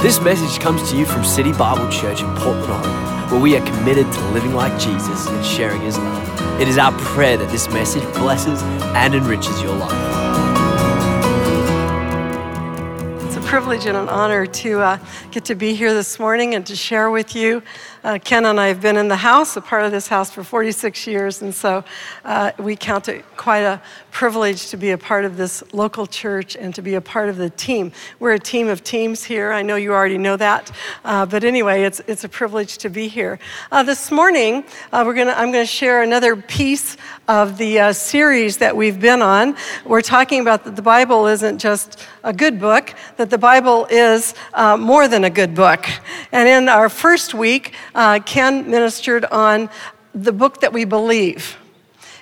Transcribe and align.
This 0.00 0.20
message 0.20 0.60
comes 0.60 0.88
to 0.92 0.96
you 0.96 1.04
from 1.04 1.24
City 1.24 1.52
Bible 1.52 1.90
Church 1.90 2.20
in 2.20 2.32
Portland, 2.36 2.70
Oregon, 2.70 3.30
where 3.32 3.40
we 3.40 3.56
are 3.56 3.66
committed 3.66 4.10
to 4.12 4.28
living 4.28 4.54
like 4.54 4.78
Jesus 4.78 5.26
and 5.26 5.44
sharing 5.44 5.80
his 5.80 5.98
love. 5.98 6.60
It 6.60 6.68
is 6.68 6.78
our 6.78 6.92
prayer 7.00 7.36
that 7.36 7.50
this 7.50 7.68
message 7.70 8.04
blesses 8.14 8.62
and 8.94 9.12
enriches 9.12 9.60
your 9.60 9.74
life. 9.74 9.90
It's 13.24 13.36
a 13.36 13.40
privilege 13.40 13.86
and 13.86 13.96
an 13.96 14.08
honor 14.08 14.46
to 14.46 14.80
uh, 14.80 14.98
get 15.32 15.44
to 15.46 15.56
be 15.56 15.74
here 15.74 15.92
this 15.92 16.20
morning 16.20 16.54
and 16.54 16.64
to 16.66 16.76
share 16.76 17.10
with 17.10 17.34
you 17.34 17.60
uh, 18.04 18.18
Ken 18.22 18.46
and 18.46 18.60
I 18.60 18.68
have 18.68 18.80
been 18.80 18.96
in 18.96 19.08
the 19.08 19.16
house, 19.16 19.56
a 19.56 19.60
part 19.60 19.84
of 19.84 19.90
this 19.90 20.08
house, 20.08 20.30
for 20.30 20.44
46 20.44 21.06
years, 21.06 21.42
and 21.42 21.54
so 21.54 21.84
uh, 22.24 22.52
we 22.58 22.76
count 22.76 23.08
it 23.08 23.24
quite 23.36 23.62
a 23.62 23.82
privilege 24.18 24.70
to 24.70 24.76
be 24.76 24.90
a 24.90 24.98
part 24.98 25.24
of 25.24 25.36
this 25.36 25.62
local 25.72 26.04
church 26.04 26.56
and 26.56 26.74
to 26.74 26.82
be 26.82 26.94
a 26.94 27.00
part 27.00 27.28
of 27.28 27.36
the 27.36 27.48
team. 27.50 27.92
We're 28.18 28.32
a 28.32 28.38
team 28.40 28.66
of 28.66 28.82
teams 28.82 29.22
here. 29.22 29.52
I 29.52 29.62
know 29.62 29.76
you 29.76 29.92
already 29.92 30.18
know 30.18 30.36
that, 30.36 30.72
uh, 31.04 31.24
but 31.24 31.44
anyway, 31.44 31.84
it's, 31.84 32.00
it's 32.08 32.24
a 32.24 32.28
privilege 32.28 32.78
to 32.78 32.88
be 32.88 33.06
here. 33.06 33.38
Uh, 33.70 33.84
this 33.84 34.10
morning, 34.10 34.64
uh, 34.92 35.04
we're 35.06 35.14
gonna, 35.14 35.34
I'm 35.36 35.52
going 35.52 35.64
to 35.64 35.72
share 35.72 36.02
another 36.02 36.34
piece 36.34 36.96
of 37.28 37.58
the 37.58 37.78
uh, 37.78 37.92
series 37.92 38.56
that 38.56 38.76
we've 38.76 38.98
been 38.98 39.22
on. 39.22 39.54
We're 39.84 40.02
talking 40.02 40.40
about 40.40 40.64
that 40.64 40.74
the 40.74 40.82
Bible 40.82 41.28
isn't 41.28 41.60
just 41.60 42.04
a 42.24 42.32
good 42.32 42.58
book, 42.58 42.94
that 43.18 43.30
the 43.30 43.38
Bible 43.38 43.86
is 43.88 44.34
more 44.80 45.06
than 45.06 45.22
a 45.22 45.30
good 45.30 45.54
book. 45.54 45.86
And 46.32 46.48
in 46.48 46.68
our 46.68 46.88
first 46.88 47.34
week, 47.34 47.72
uh, 47.94 48.18
Ken 48.26 48.68
ministered 48.68 49.26
on 49.26 49.70
the 50.12 50.32
book 50.32 50.60
that 50.62 50.72
we 50.72 50.84
believe. 50.84 51.56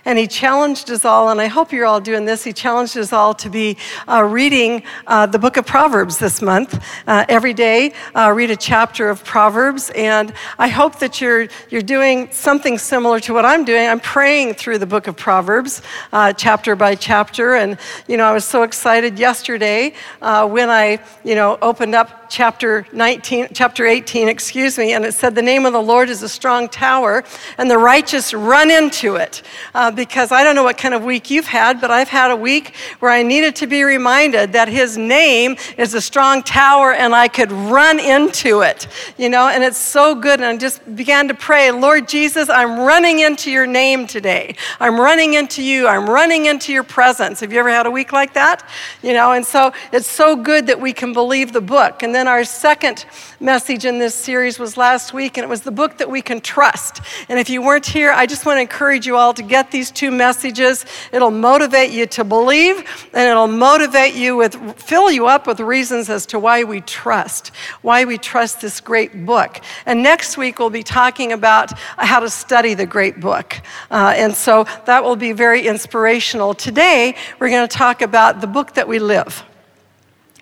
And 0.06 0.16
he 0.20 0.28
challenged 0.28 0.88
us 0.92 1.05
all, 1.05 1.30
and 1.30 1.41
I 1.41 1.48
hope 1.48 1.73
you're 1.73 1.84
all 1.84 2.01
doing 2.01 2.27
this. 2.27 2.45
He 2.45 2.52
challenged 2.52 2.96
us 2.96 3.12
all 3.12 3.34
to 3.34 3.51
be 3.51 3.77
uh, 4.06 4.23
reading 4.23 4.84
uh, 5.09 5.27
the 5.27 5.38
book 5.41 5.56
of 5.56 5.66
Proverbs 5.66 6.16
this 6.19 6.41
month. 6.41 6.80
Uh, 7.09 7.24
every 7.29 7.52
day, 7.52 7.92
uh, 8.15 8.30
read 8.32 8.52
a 8.52 8.56
chapter 8.56 9.09
of 9.09 9.24
Proverbs. 9.24 9.90
And 9.96 10.32
I 10.60 10.68
hope 10.68 11.01
that 11.01 11.21
you're, 11.21 11.49
you're 11.71 11.82
doing 11.82 12.30
something 12.30 12.79
similar 12.79 13.18
to 13.18 13.34
what 13.34 13.45
I'm 13.45 13.65
doing. 13.65 13.88
I'm 13.88 13.99
praying 13.99 14.54
through 14.54 14.79
the 14.79 14.87
book 14.87 15.09
of 15.09 15.16
Proverbs, 15.16 15.82
uh, 16.12 16.32
chapter 16.32 16.77
by 16.77 16.95
chapter. 16.95 17.57
And, 17.57 17.77
you 18.07 18.16
know, 18.16 18.27
I 18.27 18.32
was 18.32 18.45
so 18.45 18.62
excited 18.62 19.18
yesterday 19.18 19.93
uh, 20.23 20.46
when 20.46 20.71
I, 20.71 21.01
you 21.24 21.34
know, 21.34 21.59
opened 21.60 21.96
up 21.96 22.30
chapter 22.30 22.87
19, 22.93 23.49
chapter 23.54 23.87
18, 23.87 24.29
excuse 24.29 24.79
me, 24.79 24.93
and 24.93 25.04
it 25.04 25.15
said, 25.15 25.34
The 25.34 25.43
name 25.43 25.66
of 25.66 25.73
the 25.73 25.82
Lord 25.82 26.09
is 26.09 26.23
a 26.23 26.29
strong 26.29 26.68
tower, 26.68 27.24
and 27.59 27.71
the 27.71 27.79
righteous 27.79 28.32
run 28.34 28.71
into 28.71 29.16
it. 29.16 29.43
Uh, 29.74 29.90
because 29.97 30.30
I 30.30 30.45
don't 30.45 30.55
know 30.55 30.65
what 30.65 30.79
kind 30.79 30.95
of 30.95 31.02
week 31.02 31.30
you've 31.30 31.47
had, 31.47 31.80
but 31.80 31.91
I've 31.91 32.09
had 32.09 32.30
a 32.30 32.37
week 32.37 32.75
where 33.01 33.11
I 33.11 33.23
needed 33.23 33.57
to 33.57 33.66
be 33.66 33.83
reminded 33.83 34.52
that 34.52 34.69
His 34.69 34.97
name 34.97 35.57
is 35.77 35.95
a 35.95 36.01
strong 36.01 36.43
tower, 36.43 36.93
and 36.93 37.15
I 37.15 37.29
could 37.29 37.51
run 37.51 37.99
into 37.99 38.61
it, 38.61 38.87
you 39.17 39.29
know, 39.29 39.49
and 39.49 39.65
it's 39.65 39.79
so 39.79 40.15
good. 40.15 40.41
And 40.41 40.45
I 40.45 40.57
just 40.57 40.95
began 40.95 41.29
to 41.29 41.35
pray, 41.35 41.71
Lord 41.71 42.07
Jesus, 42.07 42.49
I'm 42.49 42.79
running 42.80 43.21
into 43.21 43.51
your 43.51 43.67
name 43.67 44.07
today. 44.07 44.55
I'm 44.79 45.01
running 45.01 45.35
into 45.35 45.63
you. 45.63 45.87
I'm 45.87 46.09
running 46.09 46.47
into 46.47 46.73
your 46.73 46.85
presence. 46.85 47.41
Have 47.41 47.52
you 47.52 47.59
ever 47.59 47.71
had 47.71 47.87
a 47.87 47.91
week 47.91 48.13
like 48.13 48.35
that? 48.35 48.69
You 49.02 49.15
know, 49.15 49.33
and 49.33 49.45
so 49.45 49.73
it's 49.93 50.09
so 50.09 50.37
good 50.37 50.67
that 50.67 50.80
we 50.80 50.93
can 50.93 51.13
believe 51.13 51.52
the 51.52 51.61
book. 51.61 52.02
And 52.02 52.15
then 52.15 52.29
our 52.29 52.45
second 52.45 53.07
message 53.41 53.85
in 53.85 53.99
this 53.99 54.15
series 54.15 54.59
was 54.59 54.77
last 54.77 55.13
week, 55.13 55.37
and 55.37 55.45
it 55.45 55.49
was 55.49 55.63
the 55.63 55.71
book 55.71 55.99
that 55.99 56.11
we 56.11 56.23
can 56.23 56.41
trust. 56.41 57.01
And 57.29 57.39
if 57.39 57.49
you 57.49 57.63
weren't 57.63 57.87
here, 57.87 58.13
I 58.13 58.27
just 58.27 58.47
want 58.47 58.59
to 58.59 58.61
encourage 58.61 59.07
you 59.07 59.17
all 59.17 59.35
to 59.35 59.43
get 59.43 59.71
these 59.71 59.85
two 59.90 60.10
messages. 60.10 60.84
It'll 61.12 61.30
motivate 61.30 61.90
you 61.90 62.06
to 62.06 62.24
believe, 62.24 62.79
and 63.12 63.29
it'll 63.29 63.46
motivate 63.46 64.15
you 64.15 64.37
with, 64.37 64.81
fill 64.81 65.10
you 65.10 65.26
up 65.26 65.47
with 65.47 65.60
reasons 65.60 66.10
as 66.10 66.26
to 66.26 66.38
why 66.38 66.65
we 66.65 66.81
trust, 66.82 67.48
why 67.82 68.04
we 68.04 68.19
trust 68.19 68.60
this 68.60 68.81
great 68.81 69.26
book. 69.26 69.60
And 69.87 70.03
next 70.03 70.37
week, 70.37 70.59
we'll 70.59 70.70
be 70.70 70.82
talking 70.82 71.32
about 71.32 71.78
how 71.78 72.20
to 72.20 72.31
study 72.31 72.75
the 72.75 72.87
great 72.87 73.21
book. 73.21 73.61
Uh, 73.91 74.15
and 74.16 74.34
so 74.34 74.65
that 74.84 75.03
will 75.03 75.16
be 75.16 75.33
very 75.33 75.66
inspirational. 75.66 76.55
Today, 76.55 77.15
we're 77.38 77.50
going 77.50 77.66
to 77.66 77.77
talk 77.77 78.03
about 78.03 78.41
the 78.41 78.47
book 78.47 78.75
that 78.75 78.87
we 78.87 78.99
live 78.99 79.44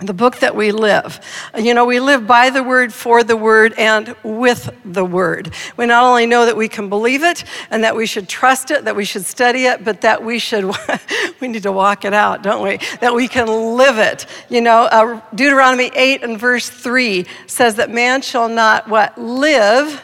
the 0.00 0.12
book 0.12 0.41
that 0.41 0.56
we 0.56 0.72
live. 0.72 1.21
You 1.56 1.72
know, 1.72 1.84
we 1.84 2.00
live 2.00 2.27
by 2.27 2.50
the 2.50 2.65
word, 2.65 2.93
for 2.93 3.22
the 3.22 3.37
word, 3.37 3.75
and 3.78 4.16
with 4.25 4.75
the 4.84 5.05
word. 5.05 5.55
We 5.77 5.87
not 5.87 6.03
only 6.03 6.27
know 6.27 6.47
that 6.47 6.56
we 6.56 6.69
can 6.69 6.88
believe 6.88 7.22
it 7.22 7.44
and 7.71 7.84
that 7.84 7.94
we 7.94 8.05
should 8.05 8.28
trust 8.28 8.72
it, 8.72 8.84
that 8.87 8.97
we 8.97 9.05
should 9.05 9.25
study 9.25 9.66
it, 9.66 9.84
but 9.84 10.00
that 10.00 10.25
we 10.25 10.41
should, 10.41 10.65
we 11.41 11.47
need 11.47 11.62
to 11.62 11.71
walk 11.71 12.05
it 12.05 12.12
out, 12.12 12.43
don't 12.43 12.65
we? 12.65 12.78
That 13.00 13.15
we 13.15 13.28
can 13.28 13.47
live 13.77 13.99
it. 13.99 14.27
You 14.49 14.62
know, 14.62 14.82
uh, 14.82 15.21
Deuteronomy 15.32 15.93
8 15.94 16.25
and 16.25 16.41
verse 16.41 16.69
3 16.69 17.25
says 17.47 17.76
that 17.76 17.88
man 17.88 18.21
shall 18.21 18.49
not, 18.49 18.88
what, 18.88 19.16
live 19.16 20.03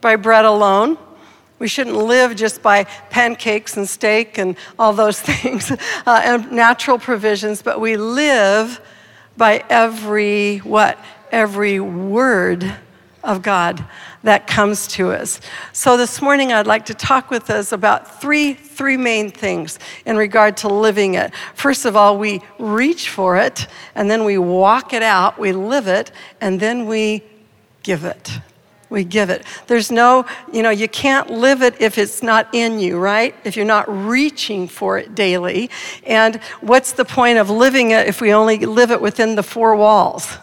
by 0.00 0.16
bread 0.16 0.46
alone. 0.46 0.96
We 1.58 1.68
shouldn't 1.68 1.96
live 1.96 2.36
just 2.36 2.62
by 2.62 2.84
pancakes 3.10 3.76
and 3.76 3.86
steak 3.86 4.38
and 4.38 4.56
all 4.78 4.94
those 4.94 5.20
things 5.20 5.70
uh, 5.70 5.76
and 6.24 6.50
natural 6.50 6.98
provisions, 6.98 7.60
but 7.60 7.82
we 7.82 7.98
live 7.98 8.80
by 9.40 9.64
every 9.70 10.58
what? 10.58 10.98
Every 11.32 11.80
word 11.80 12.76
of 13.24 13.40
God 13.40 13.82
that 14.22 14.46
comes 14.46 14.86
to 14.88 15.12
us. 15.12 15.40
So 15.72 15.96
this 15.96 16.20
morning 16.20 16.52
I'd 16.52 16.66
like 16.66 16.84
to 16.86 16.94
talk 16.94 17.30
with 17.30 17.48
us 17.48 17.72
about 17.72 18.20
three 18.20 18.52
three 18.52 18.98
main 18.98 19.30
things 19.30 19.78
in 20.04 20.18
regard 20.18 20.58
to 20.58 20.68
living 20.68 21.14
it. 21.14 21.32
First 21.54 21.86
of 21.86 21.96
all, 21.96 22.18
we 22.18 22.42
reach 22.58 23.08
for 23.08 23.38
it 23.38 23.66
and 23.94 24.10
then 24.10 24.26
we 24.26 24.36
walk 24.36 24.92
it 24.92 25.02
out, 25.02 25.38
we 25.38 25.52
live 25.52 25.86
it, 25.86 26.12
and 26.42 26.60
then 26.60 26.84
we 26.84 27.22
give 27.82 28.04
it 28.04 28.40
we 28.90 29.04
give 29.04 29.30
it. 29.30 29.44
There's 29.68 29.90
no, 29.90 30.26
you 30.52 30.62
know, 30.62 30.70
you 30.70 30.88
can't 30.88 31.30
live 31.30 31.62
it 31.62 31.80
if 31.80 31.96
it's 31.96 32.22
not 32.22 32.52
in 32.52 32.80
you, 32.80 32.98
right? 32.98 33.34
If 33.44 33.56
you're 33.56 33.64
not 33.64 33.88
reaching 33.88 34.68
for 34.68 34.98
it 34.98 35.14
daily. 35.14 35.70
And 36.04 36.36
what's 36.60 36.92
the 36.92 37.04
point 37.04 37.38
of 37.38 37.48
living 37.48 37.92
it 37.92 38.08
if 38.08 38.20
we 38.20 38.34
only 38.34 38.58
live 38.58 38.90
it 38.90 39.00
within 39.00 39.36
the 39.36 39.42
four 39.42 39.76
walls? 39.76 40.36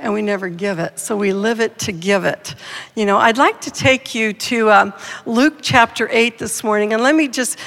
And 0.00 0.12
we 0.12 0.22
never 0.22 0.48
give 0.48 0.78
it. 0.78 1.00
So 1.00 1.16
we 1.16 1.32
live 1.32 1.58
it 1.58 1.76
to 1.80 1.92
give 1.92 2.24
it. 2.24 2.54
You 2.94 3.04
know, 3.04 3.18
I'd 3.18 3.38
like 3.38 3.60
to 3.62 3.70
take 3.70 4.14
you 4.14 4.32
to 4.32 4.70
um, 4.70 4.92
Luke 5.26 5.54
chapter 5.60 6.08
8 6.12 6.38
this 6.38 6.62
morning. 6.62 6.92
And 6.92 7.02
let 7.02 7.16
me 7.16 7.26
just 7.26 7.58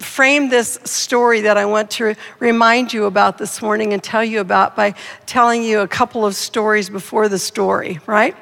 frame 0.00 0.48
this 0.48 0.78
story 0.84 1.42
that 1.42 1.58
I 1.58 1.66
want 1.66 1.90
to 1.92 2.14
remind 2.38 2.92
you 2.92 3.04
about 3.04 3.36
this 3.36 3.60
morning 3.60 3.92
and 3.92 4.02
tell 4.02 4.24
you 4.24 4.40
about 4.40 4.74
by 4.74 4.94
telling 5.26 5.62
you 5.62 5.80
a 5.80 5.88
couple 5.88 6.24
of 6.24 6.34
stories 6.34 6.88
before 6.88 7.28
the 7.28 7.38
story, 7.38 8.00
right? 8.06 8.34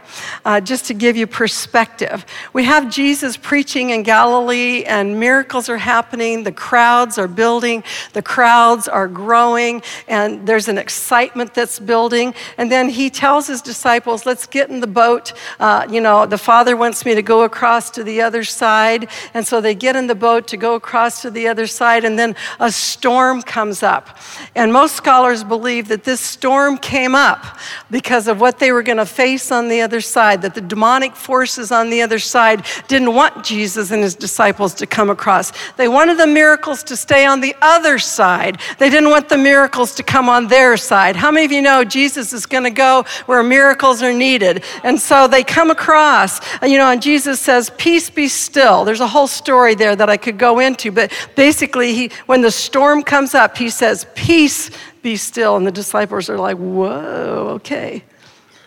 Uh, 0.45 0.61
just 0.61 0.87
to 0.87 0.95
give 0.95 1.17
you 1.17 1.27
perspective. 1.27 2.25
We 2.53 2.65
have 2.65 2.91
Jesus 2.91 3.37
preaching 3.37 3.91
in 3.91 4.05
Galilee, 4.05 4.85
and 4.85 5.19
miracles 5.19 5.69
are 5.69 5.79
happening. 5.79 6.45
The 6.45 6.53
crowds 6.53 7.19
are 7.19 7.29
building, 7.29 7.83
the 8.13 8.23
crowds 8.23 8.87
are 8.87 9.09
growing, 9.09 9.83
and 10.07 10.47
there's 10.47 10.69
an 10.69 10.79
excitement 10.79 11.55
that's 11.55 11.81
building. 11.81 12.35
And 12.57 12.71
then 12.71 12.89
he 12.89 13.11
tells 13.11 13.49
his 13.49 13.63
disciples, 13.63 14.25
Let's 14.25 14.47
get 14.47 14.71
in 14.71 14.81
the 14.81 14.87
boat. 14.87 15.33
Uh, 15.59 15.87
you 15.91 16.01
know, 16.01 16.25
the 16.25 16.39
Father 16.39 16.77
wants 16.77 17.05
me 17.05 17.15
to 17.17 17.23
go 17.23 17.43
across 17.43 17.91
to 17.91 18.05
the 18.05 18.23
other 18.23 18.45
side. 18.45 19.09
And 19.35 19.45
so 19.47 19.61
they 19.61 19.75
get 19.75 19.97
in 19.97 20.07
the 20.07 20.15
boat 20.15 20.47
to 20.49 20.57
go 20.57 20.75
across 20.75 21.23
to 21.23 21.31
the 21.31 21.48
other 21.49 21.67
side, 21.67 22.05
and 22.05 22.19
then 22.19 22.37
a 22.61 22.71
storm 22.71 23.43
comes 23.43 23.83
up. 23.83 24.19
And 24.55 24.73
most 24.73 24.95
scholars 24.95 25.43
believe 25.45 25.89
that 25.89 26.05
this 26.05 26.21
storm 26.21 26.79
came 26.79 27.15
up 27.15 27.59
because 27.91 28.29
of 28.29 28.41
what 28.41 28.59
they 28.59 28.73
were 28.73 28.83
going 28.83 28.99
to 28.99 29.07
face 29.07 29.51
on 29.51 29.69
the 29.69 29.81
other 29.81 30.01
side, 30.01 30.43
that 30.43 30.55
the 30.55 30.61
demonic 30.61 31.17
forces 31.17 31.73
on 31.73 31.91
the 31.91 32.03
other 32.03 32.19
side 32.19 32.65
didn't 32.87 33.15
want 33.15 33.45
Jesus 33.45 33.91
and 33.91 34.03
his 34.03 34.15
disciples 34.15 34.75
to 34.75 34.87
come 34.87 35.11
across. 35.11 35.53
They 35.77 35.89
wanted 35.89 36.19
the 36.19 36.27
miracles 36.27 36.83
to 36.85 36.97
stay 36.97 37.25
on 37.27 37.41
the 37.41 37.55
other 37.63 37.99
side, 37.99 38.61
they 38.79 38.91
didn't 38.91 39.11
want 39.11 39.29
the 39.29 39.39
miracles 39.39 39.95
to 39.97 40.03
come 40.03 40.29
on 40.29 40.49
their 40.49 40.77
side. 40.77 41.17
How 41.17 41.31
many 41.31 41.47
of 41.47 41.53
you 41.53 41.63
know 41.63 41.85
Jesus 41.85 42.33
is 42.33 42.47
going 42.47 42.65
to 42.65 42.71
go 42.71 43.05
where 43.27 43.43
miracles 43.43 44.03
are 44.03 44.13
needed? 44.13 44.65
And 44.83 45.01
so 45.01 45.29
they 45.29 45.45
come 45.45 45.71
across, 45.71 46.41
you 46.63 46.79
know, 46.79 46.91
and 46.91 47.01
Jesus 47.03 47.41
says, 47.41 47.71
Peace 47.77 48.11
be 48.11 48.29
still. 48.29 48.85
There's 48.85 49.01
a 49.01 49.07
whole 49.07 49.27
story 49.27 49.75
there 49.75 49.97
that 49.97 50.11
I 50.11 50.17
could 50.17 50.39
go 50.39 50.59
into, 50.59 50.93
but 50.93 51.13
basically, 51.39 51.95
he, 51.95 52.11
when 52.27 52.41
the 52.41 52.51
storm 52.51 53.05
comes 53.05 53.33
up, 53.33 53.57
he 53.57 53.71
says, 53.71 54.07
Peace, 54.17 54.71
be 55.03 55.15
still. 55.15 55.57
And 55.57 55.65
the 55.65 55.71
disciples 55.71 56.29
are 56.29 56.37
like, 56.37 56.59
Whoa, 56.59 57.53
okay. 57.55 58.03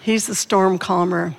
He's 0.01 0.25
the 0.25 0.33
storm 0.33 0.79
calmer. 0.79 1.35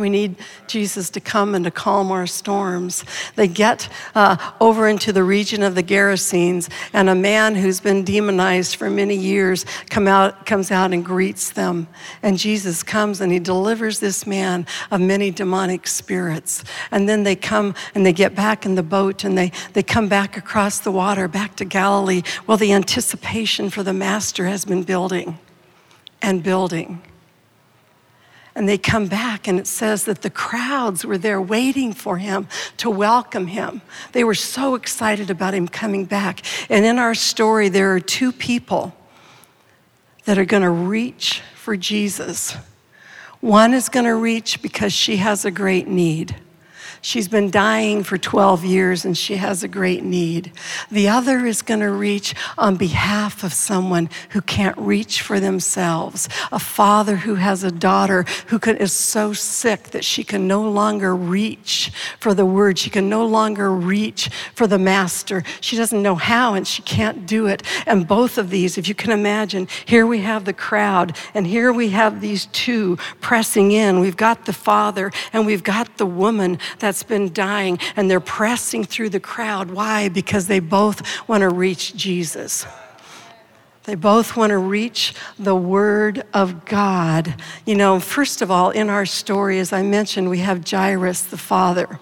We 0.00 0.08
need 0.08 0.36
Jesus 0.66 1.10
to 1.10 1.20
come 1.20 1.54
and 1.54 1.64
to 1.64 1.70
calm 1.70 2.10
our 2.10 2.26
storms. 2.26 3.04
They 3.36 3.46
get 3.46 3.88
uh, 4.14 4.36
over 4.60 4.88
into 4.88 5.12
the 5.12 5.22
region 5.22 5.62
of 5.62 5.74
the 5.74 5.82
Gerasenes, 5.82 6.70
and 6.92 7.08
a 7.08 7.14
man 7.14 7.54
who's 7.54 7.80
been 7.80 8.04
demonized 8.04 8.76
for 8.76 8.88
many 8.88 9.14
years 9.14 9.66
come 9.90 10.08
out, 10.08 10.46
comes 10.46 10.70
out 10.70 10.92
and 10.92 11.04
greets 11.04 11.50
them. 11.50 11.86
And 12.22 12.38
Jesus 12.38 12.82
comes 12.82 13.20
and 13.20 13.30
he 13.30 13.38
delivers 13.38 14.00
this 14.00 14.26
man 14.26 14.66
of 14.90 15.00
many 15.00 15.30
demonic 15.30 15.86
spirits. 15.86 16.64
And 16.90 17.08
then 17.08 17.22
they 17.22 17.36
come 17.36 17.74
and 17.94 18.04
they 18.06 18.12
get 18.12 18.34
back 18.34 18.64
in 18.64 18.74
the 18.74 18.82
boat 18.82 19.24
and 19.24 19.36
they, 19.36 19.52
they 19.74 19.82
come 19.82 20.08
back 20.08 20.36
across 20.36 20.80
the 20.80 20.92
water 20.92 21.28
back 21.28 21.56
to 21.56 21.64
Galilee. 21.64 22.22
Well, 22.46 22.56
the 22.56 22.72
anticipation 22.72 23.70
for 23.70 23.82
the 23.82 23.92
master 23.92 24.46
has 24.46 24.64
been 24.64 24.82
building 24.82 25.38
and 26.22 26.42
building 26.42 27.02
And 28.54 28.68
they 28.68 28.78
come 28.78 29.06
back, 29.06 29.46
and 29.46 29.60
it 29.60 29.66
says 29.66 30.04
that 30.06 30.22
the 30.22 30.30
crowds 30.30 31.04
were 31.04 31.18
there 31.18 31.40
waiting 31.40 31.92
for 31.92 32.18
him 32.18 32.48
to 32.78 32.90
welcome 32.90 33.46
him. 33.46 33.80
They 34.12 34.24
were 34.24 34.34
so 34.34 34.74
excited 34.74 35.30
about 35.30 35.54
him 35.54 35.68
coming 35.68 36.04
back. 36.04 36.42
And 36.68 36.84
in 36.84 36.98
our 36.98 37.14
story, 37.14 37.68
there 37.68 37.94
are 37.94 38.00
two 38.00 38.32
people 38.32 38.94
that 40.24 40.36
are 40.36 40.44
going 40.44 40.64
to 40.64 40.70
reach 40.70 41.42
for 41.54 41.76
Jesus. 41.76 42.56
One 43.40 43.72
is 43.72 43.88
going 43.88 44.06
to 44.06 44.14
reach 44.14 44.60
because 44.60 44.92
she 44.92 45.16
has 45.16 45.44
a 45.44 45.50
great 45.50 45.86
need. 45.86 46.36
She's 47.02 47.28
been 47.28 47.50
dying 47.50 48.04
for 48.04 48.18
12 48.18 48.64
years 48.64 49.06
and 49.06 49.16
she 49.16 49.36
has 49.36 49.62
a 49.62 49.68
great 49.68 50.04
need. 50.04 50.52
The 50.90 51.08
other 51.08 51.46
is 51.46 51.62
going 51.62 51.80
to 51.80 51.90
reach 51.90 52.34
on 52.58 52.76
behalf 52.76 53.42
of 53.42 53.54
someone 53.54 54.10
who 54.30 54.42
can't 54.42 54.76
reach 54.76 55.22
for 55.22 55.40
themselves. 55.40 56.28
A 56.52 56.58
father 56.58 57.16
who 57.16 57.36
has 57.36 57.64
a 57.64 57.70
daughter 57.70 58.26
who 58.48 58.60
is 58.66 58.92
so 58.92 59.32
sick 59.32 59.84
that 59.90 60.04
she 60.04 60.22
can 60.22 60.46
no 60.46 60.60
longer 60.68 61.16
reach 61.16 61.90
for 62.18 62.34
the 62.34 62.44
word. 62.44 62.78
She 62.78 62.90
can 62.90 63.08
no 63.08 63.24
longer 63.24 63.72
reach 63.72 64.28
for 64.54 64.66
the 64.66 64.78
master. 64.78 65.42
She 65.62 65.76
doesn't 65.76 66.02
know 66.02 66.16
how 66.16 66.52
and 66.52 66.68
she 66.68 66.82
can't 66.82 67.26
do 67.26 67.46
it. 67.46 67.62
And 67.86 68.06
both 68.06 68.36
of 68.36 68.50
these, 68.50 68.76
if 68.76 68.86
you 68.86 68.94
can 68.94 69.10
imagine, 69.10 69.68
here 69.86 70.06
we 70.06 70.20
have 70.20 70.44
the 70.44 70.52
crowd 70.52 71.16
and 71.32 71.46
here 71.46 71.72
we 71.72 71.88
have 71.90 72.20
these 72.20 72.44
two 72.46 72.98
pressing 73.22 73.72
in. 73.72 74.00
We've 74.00 74.18
got 74.18 74.44
the 74.44 74.52
father 74.52 75.10
and 75.32 75.46
we've 75.46 75.64
got 75.64 75.96
the 75.96 76.06
woman 76.06 76.58
that 76.80 76.89
that's 76.90 77.04
been 77.04 77.32
dying, 77.32 77.78
and 77.94 78.10
they're 78.10 78.18
pressing 78.18 78.82
through 78.82 79.10
the 79.10 79.20
crowd. 79.20 79.70
Why? 79.70 80.08
Because 80.08 80.48
they 80.48 80.58
both 80.58 81.28
want 81.28 81.42
to 81.42 81.48
reach 81.48 81.94
Jesus. 81.94 82.66
They 83.84 83.94
both 83.94 84.36
want 84.36 84.50
to 84.50 84.58
reach 84.58 85.14
the 85.38 85.54
Word 85.54 86.24
of 86.34 86.64
God. 86.64 87.32
You 87.64 87.76
know, 87.76 88.00
first 88.00 88.42
of 88.42 88.50
all, 88.50 88.70
in 88.70 88.90
our 88.90 89.06
story, 89.06 89.60
as 89.60 89.72
I 89.72 89.82
mentioned, 89.82 90.28
we 90.28 90.38
have 90.40 90.68
Jairus, 90.68 91.22
the 91.22 91.38
father. 91.38 92.00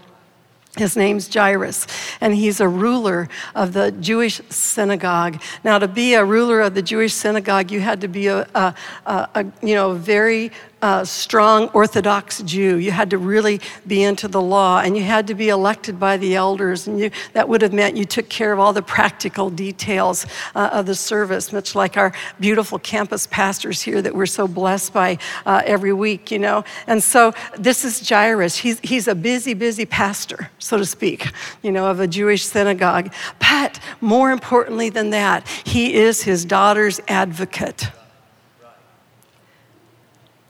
His 0.78 0.96
name's 0.96 1.32
Jairus, 1.32 1.86
and 2.22 2.34
he's 2.34 2.58
a 2.58 2.68
ruler 2.68 3.28
of 3.54 3.74
the 3.74 3.92
Jewish 3.92 4.40
synagogue. 4.48 5.42
Now, 5.64 5.78
to 5.78 5.88
be 5.88 6.14
a 6.14 6.24
ruler 6.24 6.62
of 6.62 6.74
the 6.74 6.82
Jewish 6.82 7.12
synagogue, 7.12 7.70
you 7.70 7.80
had 7.80 8.00
to 8.00 8.08
be 8.08 8.28
a, 8.28 8.48
a, 8.54 8.74
a, 9.04 9.28
a 9.34 9.46
you 9.60 9.74
know, 9.74 9.92
very 9.92 10.50
a 10.82 11.04
strong 11.04 11.68
Orthodox 11.68 12.42
Jew. 12.42 12.76
You 12.76 12.90
had 12.92 13.10
to 13.10 13.18
really 13.18 13.60
be 13.86 14.02
into 14.02 14.28
the 14.28 14.40
law, 14.40 14.80
and 14.80 14.96
you 14.96 15.02
had 15.02 15.26
to 15.26 15.34
be 15.34 15.48
elected 15.48 15.98
by 15.98 16.16
the 16.16 16.36
elders, 16.36 16.86
and 16.86 17.00
you, 17.00 17.10
that 17.32 17.48
would 17.48 17.62
have 17.62 17.72
meant 17.72 17.96
you 17.96 18.04
took 18.04 18.28
care 18.28 18.52
of 18.52 18.58
all 18.58 18.72
the 18.72 18.82
practical 18.82 19.50
details 19.50 20.26
uh, 20.54 20.70
of 20.72 20.86
the 20.86 20.94
service, 20.94 21.52
much 21.52 21.74
like 21.74 21.96
our 21.96 22.12
beautiful 22.38 22.78
campus 22.78 23.26
pastors 23.26 23.82
here 23.82 24.00
that 24.00 24.14
we're 24.14 24.26
so 24.26 24.46
blessed 24.46 24.92
by 24.92 25.18
uh, 25.46 25.62
every 25.64 25.92
week, 25.92 26.30
you 26.30 26.38
know. 26.38 26.64
And 26.86 27.02
so 27.02 27.32
this 27.58 27.84
is 27.84 28.08
Jairus. 28.08 28.56
He's, 28.56 28.78
he's 28.80 29.08
a 29.08 29.14
busy, 29.14 29.54
busy 29.54 29.86
pastor, 29.86 30.50
so 30.58 30.78
to 30.78 30.86
speak, 30.86 31.26
you 31.62 31.72
know, 31.72 31.86
of 31.86 32.00
a 32.00 32.06
Jewish 32.06 32.44
synagogue. 32.44 33.12
But 33.40 33.80
more 34.00 34.30
importantly 34.30 34.90
than 34.90 35.10
that, 35.10 35.46
he 35.64 35.94
is 35.94 36.22
his 36.22 36.44
daughter's 36.44 37.00
advocate. 37.08 37.88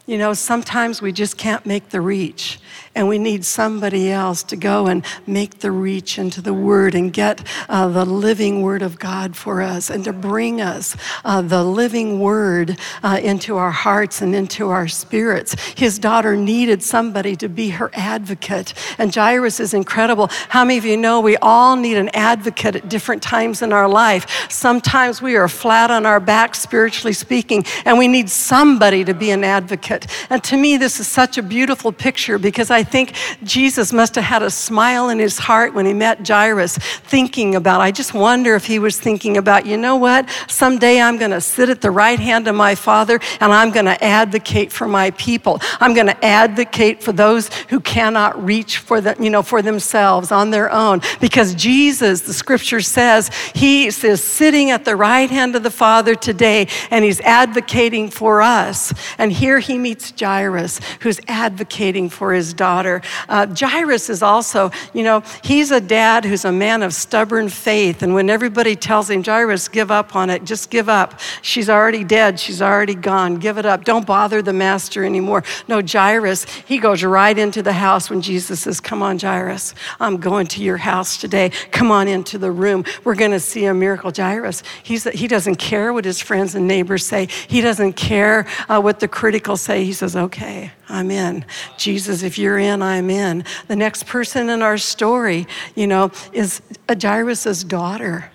You 0.08 0.16
know, 0.16 0.32
sometimes 0.32 1.02
we 1.02 1.12
just 1.12 1.37
can't 1.37 1.66
make 1.66 1.90
the 1.90 2.00
reach 2.00 2.58
and 2.99 3.06
we 3.06 3.17
need 3.17 3.45
somebody 3.45 4.11
else 4.11 4.43
to 4.43 4.56
go 4.56 4.89
and 4.89 5.05
make 5.25 5.61
the 5.61 5.71
reach 5.71 6.19
into 6.19 6.43
the 6.43 6.53
Word 6.53 6.97
and 6.97 7.12
get 7.12 7.47
uh, 7.69 7.87
the 7.87 8.05
living 8.05 8.61
Word 8.61 8.83
of 8.83 8.99
God 8.99 9.37
for 9.37 9.62
us 9.62 9.89
and 9.89 10.03
to 10.03 10.12
bring 10.12 10.61
us 10.61 10.97
uh, 11.25 11.41
the 11.41 11.62
living 11.62 12.19
Word 12.19 12.77
uh, 13.05 13.21
into 13.23 13.56
our 13.56 13.71
hearts 13.71 14.21
and 14.21 14.35
into 14.35 14.71
our 14.71 14.89
spirits. 14.89 15.55
His 15.77 16.00
daughter 16.00 16.35
needed 16.37 16.83
somebody 16.83 17.37
to 17.37 17.49
be 17.49 17.69
her 17.69 17.89
advocate, 17.95 18.75
and 18.99 19.15
Jairus 19.15 19.61
is 19.61 19.75
incredible. 19.75 20.27
How 20.49 20.65
many 20.65 20.79
of 20.79 20.85
you 20.85 20.97
know 20.97 21.21
we 21.21 21.37
all 21.37 21.77
need 21.77 21.99
an 21.99 22.09
advocate 22.15 22.75
at 22.75 22.89
different 22.89 23.23
times 23.23 23.62
in 23.62 23.73
our 23.73 23.89
life? 23.89 24.50
Sometimes 24.50 25.23
we 25.23 25.37
are 25.37 25.47
flat 25.47 25.93
on 25.93 26.05
our 26.05 26.19
back, 26.19 26.56
spiritually 26.56 27.12
speaking, 27.12 27.65
and 27.85 27.97
we 27.97 28.09
need 28.09 28.29
somebody 28.29 29.05
to 29.05 29.15
be 29.15 29.31
an 29.31 29.45
advocate. 29.45 30.09
And 30.31 30.43
to 30.43 30.56
me, 30.56 30.77
this 30.77 30.99
is 30.99 31.06
such 31.06 31.39
a 31.39 31.45
beautiful 31.45 31.93
picture 31.93 32.39
because 32.39 32.73
I 32.73 32.88
think 32.88 33.14
Jesus 33.44 33.93
must 33.93 34.17
have 34.17 34.25
had 34.25 34.43
a 34.43 34.50
smile 34.50 35.11
in 35.11 35.20
his 35.20 35.38
heart 35.38 35.75
when 35.75 35.87
he 35.87 35.94
met 35.94 36.26
Jairus, 36.26 36.76
thinking 36.79 37.55
about, 37.55 37.81
I 37.81 37.93
just 37.93 38.14
wonder 38.14 38.55
if 38.55 38.67
he 38.67 38.79
was 38.79 38.99
thinking 38.99 39.37
about, 39.37 39.67
you 39.67 39.76
know 39.76 39.96
what? 39.96 40.29
Someday 40.49 41.00
I'm 41.00 41.19
going 41.19 41.31
to 41.31 41.40
sit 41.40 41.69
at 41.69 41.81
the 41.81 41.90
right 41.90 42.19
hand 42.19 42.49
of 42.49 42.55
my 42.55 42.75
Father 42.75 43.20
and 43.40 43.52
I'm 43.52 43.70
going 43.70 43.87
to 43.87 44.02
advocate 44.02 44.73
for 44.73 44.88
my 44.88 45.11
people. 45.12 45.61
I'm 45.81 45.94
going 45.94 46.06
to 46.06 46.25
advocate 46.25 47.02
for 47.02 47.12
those 47.12 47.52
who 47.69 47.81
cannot 47.81 48.43
reach 48.43 48.79
for, 48.79 49.00
the, 49.00 49.14
you 49.20 49.31
know, 49.31 49.43
for 49.43 49.62
themselves 49.62 50.32
on 50.32 50.50
their 50.50 50.73
own. 50.73 51.00
Because 51.20 51.55
Jesus, 51.55 52.23
the 52.23 52.32
scripture 52.32 52.81
says, 52.81 53.31
he 53.55 53.87
is 53.87 54.23
sitting 54.23 54.70
at 54.70 54.85
the 54.85 54.96
right 54.96 55.31
hand 55.31 55.55
of 55.56 55.62
the 55.62 55.70
Father 55.70 56.14
today 56.14 56.69
and 56.90 57.05
he's 57.05 57.20
advocating 57.20 58.08
for 58.08 58.40
us. 58.40 58.94
And 59.19 59.31
here 59.32 59.58
he 59.58 59.76
meets 59.76 60.12
Jairus, 60.19 60.81
who's 61.00 61.20
advocating 61.29 62.08
for 62.08 62.32
his 62.32 62.55
daughter 62.55 62.68
daughter. 62.69 63.00
Uh, 63.31 63.47
Jairus 63.47 64.11
is 64.11 64.23
also, 64.23 64.70
you 64.93 65.03
know, 65.03 65.23
he's 65.43 65.70
a 65.70 65.81
dad 65.81 66.26
who's 66.26 66.44
a 66.44 66.53
man 66.53 66.82
of 66.82 66.93
stubborn 66.93 67.49
faith. 67.49 68.03
And 68.03 68.12
when 68.12 68.29
everybody 68.29 68.76
tells 68.76 69.09
him, 69.09 69.25
Jairus, 69.25 69.69
give 69.69 69.91
up 69.91 70.15
on 70.15 70.29
it, 70.29 70.44
just 70.44 70.69
give 70.69 70.87
up. 70.87 71.19
She's 71.41 71.70
already 71.70 72.05
dead. 72.05 72.38
She's 72.38 72.61
already 72.61 72.94
gone. 72.94 73.37
Give 73.37 73.56
it 73.56 73.65
up. 73.65 73.85
Don't 73.85 74.06
bother 74.06 74.43
the 74.43 74.53
master 74.53 75.03
anymore. 75.03 75.44
No, 75.67 75.81
Jairus, 75.81 76.44
he 76.67 76.76
goes 76.76 77.03
right 77.03 77.38
into 77.38 77.62
the 77.62 77.73
house 77.73 78.11
when 78.11 78.20
Jesus 78.20 78.61
says, 78.61 78.81
Come 78.81 79.03
on, 79.03 79.19
Jairus, 79.19 79.75
I'm 79.99 80.19
going 80.19 80.47
to 80.49 80.62
your 80.62 80.76
house 80.76 81.17
today. 81.17 81.49
Come 81.71 81.91
on 81.91 82.06
into 82.06 82.37
the 82.37 82.50
room. 82.50 82.85
We're 83.03 83.14
going 83.14 83.31
to 83.31 83.41
see 83.41 83.64
a 83.64 83.73
miracle. 83.73 84.12
Jairus, 84.14 84.62
he's, 84.82 85.05
he 85.05 85.26
doesn't 85.26 85.56
care 85.56 85.94
what 85.94 86.05
his 86.05 86.21
friends 86.21 86.55
and 86.55 86.69
neighbors 86.69 87.06
say, 87.06 87.29
he 87.49 87.62
doesn't 87.62 87.94
care 87.94 88.47
uh, 88.69 88.79
what 88.79 89.00
the 89.00 89.09
critical 89.09 89.56
say. 89.56 89.85
He 89.85 89.94
says, 89.94 90.14
Okay, 90.14 90.71
I'm 90.91 91.11
in. 91.11 91.44
Jesus, 91.76 92.23
if 92.23 92.38
you're 92.38 92.57
in, 92.58 92.82
I'm 92.82 93.10
in. 93.10 93.44
The 93.69 93.76
next 93.76 94.06
person 94.06 94.50
in 94.50 94.62
our 94.62 94.78
story, 94.78 95.46
you 95.75 95.87
know, 95.87 96.10
is 96.32 96.62
Jairus' 96.88 97.64
daughter. 97.64 98.31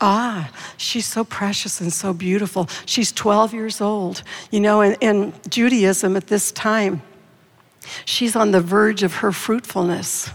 Ah, 0.00 0.50
she's 0.76 1.06
so 1.06 1.24
precious 1.24 1.80
and 1.80 1.92
so 1.92 2.12
beautiful. 2.12 2.68
She's 2.86 3.10
12 3.10 3.52
years 3.52 3.80
old. 3.80 4.22
You 4.50 4.60
know, 4.60 4.80
in, 4.80 4.94
in 5.00 5.32
Judaism 5.48 6.16
at 6.16 6.28
this 6.28 6.52
time, 6.52 7.02
she's 8.04 8.36
on 8.36 8.52
the 8.52 8.60
verge 8.60 9.02
of 9.02 9.16
her 9.16 9.32
fruitfulness. 9.32 10.30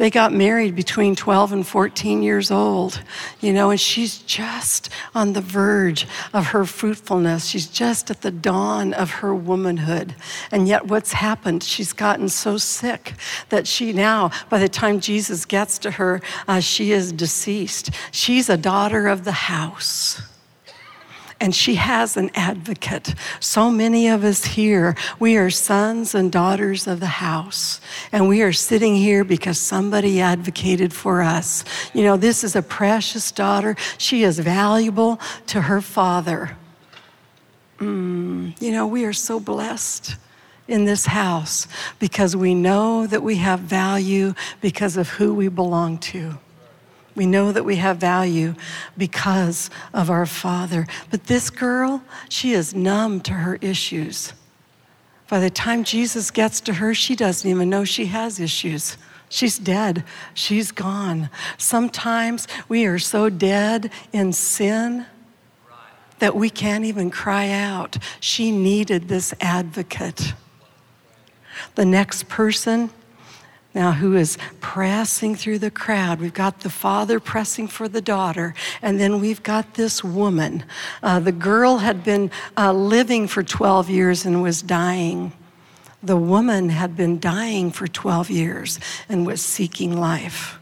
They 0.00 0.08
got 0.08 0.32
married 0.32 0.74
between 0.74 1.14
12 1.14 1.52
and 1.52 1.66
14 1.66 2.22
years 2.22 2.50
old, 2.50 3.02
you 3.42 3.52
know, 3.52 3.68
and 3.68 3.78
she's 3.78 4.16
just 4.16 4.88
on 5.14 5.34
the 5.34 5.42
verge 5.42 6.06
of 6.32 6.46
her 6.46 6.64
fruitfulness. 6.64 7.44
She's 7.44 7.66
just 7.66 8.10
at 8.10 8.22
the 8.22 8.30
dawn 8.30 8.94
of 8.94 9.10
her 9.10 9.34
womanhood. 9.34 10.14
And 10.50 10.66
yet, 10.66 10.86
what's 10.86 11.12
happened? 11.12 11.62
She's 11.62 11.92
gotten 11.92 12.30
so 12.30 12.56
sick 12.56 13.12
that 13.50 13.66
she 13.66 13.92
now, 13.92 14.30
by 14.48 14.58
the 14.58 14.70
time 14.70 15.00
Jesus 15.00 15.44
gets 15.44 15.76
to 15.80 15.90
her, 15.90 16.22
uh, 16.48 16.60
she 16.60 16.92
is 16.92 17.12
deceased. 17.12 17.90
She's 18.10 18.48
a 18.48 18.56
daughter 18.56 19.06
of 19.06 19.24
the 19.24 19.32
house 19.32 20.22
and 21.40 21.54
she 21.54 21.74
has 21.76 22.16
an 22.16 22.30
advocate. 22.34 23.14
So 23.40 23.70
many 23.70 24.08
of 24.08 24.24
us 24.24 24.44
here, 24.44 24.94
we 25.18 25.36
are 25.38 25.50
sons 25.50 26.14
and 26.14 26.30
daughters 26.30 26.86
of 26.86 27.00
the 27.00 27.06
house, 27.06 27.80
and 28.12 28.28
we 28.28 28.42
are 28.42 28.52
sitting 28.52 28.94
here 28.94 29.24
because 29.24 29.58
somebody 29.58 30.20
advocated 30.20 30.92
for 30.92 31.22
us. 31.22 31.64
You 31.94 32.04
know, 32.04 32.16
this 32.16 32.44
is 32.44 32.54
a 32.54 32.62
precious 32.62 33.32
daughter. 33.32 33.74
She 33.96 34.22
is 34.22 34.38
valuable 34.38 35.18
to 35.46 35.62
her 35.62 35.80
father. 35.80 36.56
Mm, 37.78 38.60
you 38.60 38.72
know, 38.72 38.86
we 38.86 39.06
are 39.06 39.14
so 39.14 39.40
blessed 39.40 40.16
in 40.68 40.84
this 40.84 41.06
house 41.06 41.66
because 41.98 42.36
we 42.36 42.54
know 42.54 43.06
that 43.06 43.22
we 43.22 43.36
have 43.36 43.60
value 43.60 44.34
because 44.60 44.96
of 44.98 45.08
who 45.08 45.34
we 45.34 45.48
belong 45.48 45.98
to. 45.98 46.38
We 47.14 47.26
know 47.26 47.52
that 47.52 47.64
we 47.64 47.76
have 47.76 47.98
value 47.98 48.54
because 48.96 49.70
of 49.92 50.10
our 50.10 50.26
Father. 50.26 50.86
But 51.10 51.24
this 51.24 51.50
girl, 51.50 52.02
she 52.28 52.52
is 52.52 52.74
numb 52.74 53.20
to 53.22 53.32
her 53.32 53.56
issues. 53.56 54.32
By 55.28 55.40
the 55.40 55.50
time 55.50 55.84
Jesus 55.84 56.30
gets 56.30 56.60
to 56.62 56.74
her, 56.74 56.94
she 56.94 57.14
doesn't 57.14 57.48
even 57.48 57.70
know 57.70 57.84
she 57.84 58.06
has 58.06 58.40
issues. 58.40 58.96
She's 59.28 59.58
dead. 59.58 60.04
She's 60.34 60.72
gone. 60.72 61.30
Sometimes 61.56 62.48
we 62.68 62.84
are 62.86 62.98
so 62.98 63.30
dead 63.30 63.92
in 64.12 64.32
sin 64.32 65.06
that 66.18 66.34
we 66.34 66.50
can't 66.50 66.84
even 66.84 67.10
cry 67.10 67.50
out. 67.50 67.96
She 68.18 68.50
needed 68.50 69.08
this 69.08 69.32
advocate. 69.40 70.34
The 71.76 71.84
next 71.84 72.28
person 72.28 72.90
now 73.74 73.92
who 73.92 74.16
is 74.16 74.36
pressing 74.60 75.36
through 75.36 75.58
the 75.58 75.70
crowd. 75.70 76.20
We've 76.20 76.34
got 76.34 76.60
the 76.60 76.70
father 76.70 77.20
pressing 77.20 77.68
for 77.68 77.88
the 77.88 78.00
daughter, 78.00 78.54
and 78.82 78.98
then 78.98 79.20
we've 79.20 79.42
got 79.42 79.74
this 79.74 80.02
woman. 80.02 80.64
Uh, 81.02 81.20
the 81.20 81.32
girl 81.32 81.78
had 81.78 82.02
been 82.02 82.30
uh, 82.56 82.72
living 82.72 83.28
for 83.28 83.42
12 83.42 83.88
years 83.88 84.24
and 84.24 84.42
was 84.42 84.62
dying. 84.62 85.32
The 86.02 86.16
woman 86.16 86.70
had 86.70 86.96
been 86.96 87.20
dying 87.20 87.70
for 87.70 87.86
12 87.86 88.30
years 88.30 88.80
and 89.08 89.26
was 89.26 89.42
seeking 89.42 89.98
life. 89.98 90.58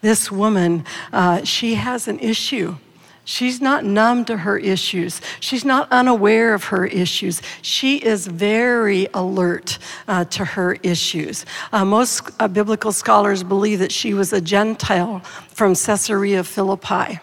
This 0.00 0.30
woman, 0.30 0.84
uh, 1.12 1.44
she 1.44 1.76
has 1.76 2.08
an 2.08 2.18
issue. 2.18 2.76
She's 3.24 3.60
not 3.60 3.84
numb 3.84 4.24
to 4.26 4.36
her 4.36 4.58
issues. 4.58 5.20
She's 5.40 5.64
not 5.64 5.88
unaware 5.90 6.54
of 6.54 6.64
her 6.64 6.86
issues. 6.86 7.40
She 7.62 7.96
is 7.96 8.26
very 8.26 9.08
alert 9.14 9.78
uh, 10.06 10.24
to 10.26 10.44
her 10.44 10.74
issues. 10.82 11.46
Uh, 11.72 11.84
most 11.84 12.30
uh, 12.38 12.48
biblical 12.48 12.92
scholars 12.92 13.42
believe 13.42 13.78
that 13.78 13.92
she 13.92 14.12
was 14.12 14.32
a 14.32 14.40
Gentile 14.40 15.20
from 15.48 15.74
Caesarea 15.74 16.44
Philippi. 16.44 17.18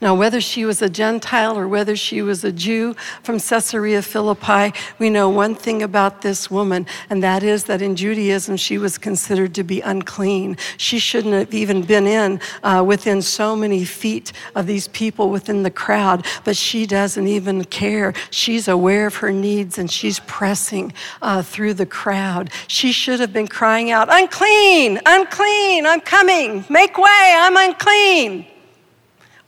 Now, 0.00 0.14
whether 0.14 0.40
she 0.40 0.64
was 0.64 0.82
a 0.82 0.88
Gentile 0.88 1.58
or 1.58 1.68
whether 1.68 1.96
she 1.96 2.22
was 2.22 2.44
a 2.44 2.52
Jew 2.52 2.94
from 3.22 3.38
Caesarea 3.38 4.02
Philippi, 4.02 4.72
we 4.98 5.10
know 5.10 5.28
one 5.28 5.54
thing 5.54 5.82
about 5.82 6.22
this 6.22 6.50
woman, 6.50 6.86
and 7.10 7.22
that 7.22 7.42
is 7.42 7.64
that 7.64 7.82
in 7.82 7.96
Judaism 7.96 8.56
she 8.56 8.78
was 8.78 8.98
considered 8.98 9.54
to 9.54 9.64
be 9.64 9.80
unclean. 9.80 10.56
She 10.76 10.98
shouldn't 10.98 11.34
have 11.34 11.54
even 11.54 11.82
been 11.82 12.06
in 12.06 12.40
uh, 12.62 12.84
within 12.86 13.22
so 13.22 13.56
many 13.56 13.84
feet 13.84 14.32
of 14.54 14.66
these 14.66 14.88
people 14.88 15.30
within 15.30 15.62
the 15.62 15.70
crowd, 15.70 16.26
but 16.44 16.56
she 16.56 16.86
doesn't 16.86 17.26
even 17.26 17.64
care. 17.64 18.12
She's 18.30 18.68
aware 18.68 19.06
of 19.06 19.16
her 19.16 19.32
needs 19.32 19.78
and 19.78 19.90
she's 19.90 20.20
pressing 20.20 20.92
uh, 21.20 21.42
through 21.42 21.74
the 21.74 21.86
crowd. 21.86 22.50
She 22.68 22.92
should 22.92 23.20
have 23.20 23.32
been 23.32 23.48
crying 23.48 23.90
out, 23.90 24.08
Unclean, 24.10 25.00
unclean, 25.06 25.86
I'm 25.86 26.00
coming, 26.00 26.64
make 26.68 26.98
way, 26.98 27.36
I'm 27.38 27.56
unclean. 27.56 28.46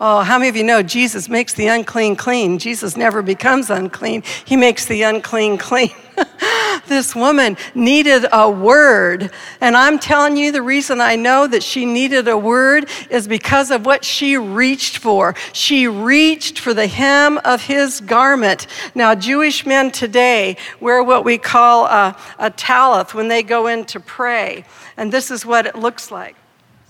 Oh, 0.00 0.22
how 0.22 0.38
many 0.38 0.48
of 0.48 0.56
you 0.56 0.64
know 0.64 0.82
Jesus 0.82 1.28
makes 1.28 1.54
the 1.54 1.68
unclean 1.68 2.16
clean? 2.16 2.58
Jesus 2.58 2.96
never 2.96 3.22
becomes 3.22 3.70
unclean, 3.70 4.22
He 4.44 4.56
makes 4.56 4.86
the 4.86 5.02
unclean 5.02 5.56
clean. 5.56 5.94
this 6.88 7.14
woman 7.14 7.56
needed 7.74 8.26
a 8.32 8.50
word. 8.50 9.30
And 9.60 9.76
I'm 9.76 9.98
telling 9.98 10.36
you, 10.36 10.52
the 10.52 10.62
reason 10.62 11.00
I 11.00 11.16
know 11.16 11.46
that 11.46 11.62
she 11.62 11.84
needed 11.84 12.28
a 12.28 12.36
word 12.36 12.88
is 13.10 13.26
because 13.28 13.70
of 13.70 13.86
what 13.86 14.04
she 14.04 14.36
reached 14.36 14.98
for. 14.98 15.34
She 15.52 15.88
reached 15.88 16.58
for 16.58 16.74
the 16.74 16.86
hem 16.86 17.38
of 17.38 17.62
his 17.62 18.00
garment. 18.00 18.66
Now, 18.94 19.14
Jewish 19.14 19.64
men 19.64 19.90
today 19.90 20.56
wear 20.80 21.02
what 21.02 21.24
we 21.24 21.38
call 21.38 21.86
a, 21.86 22.16
a 22.38 22.50
talith 22.50 23.14
when 23.14 23.28
they 23.28 23.42
go 23.42 23.66
in 23.68 23.84
to 23.86 24.00
pray. 24.00 24.64
And 24.96 25.12
this 25.12 25.30
is 25.30 25.46
what 25.46 25.66
it 25.66 25.76
looks 25.76 26.10
like 26.10 26.36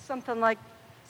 something 0.06 0.38
like 0.38 0.58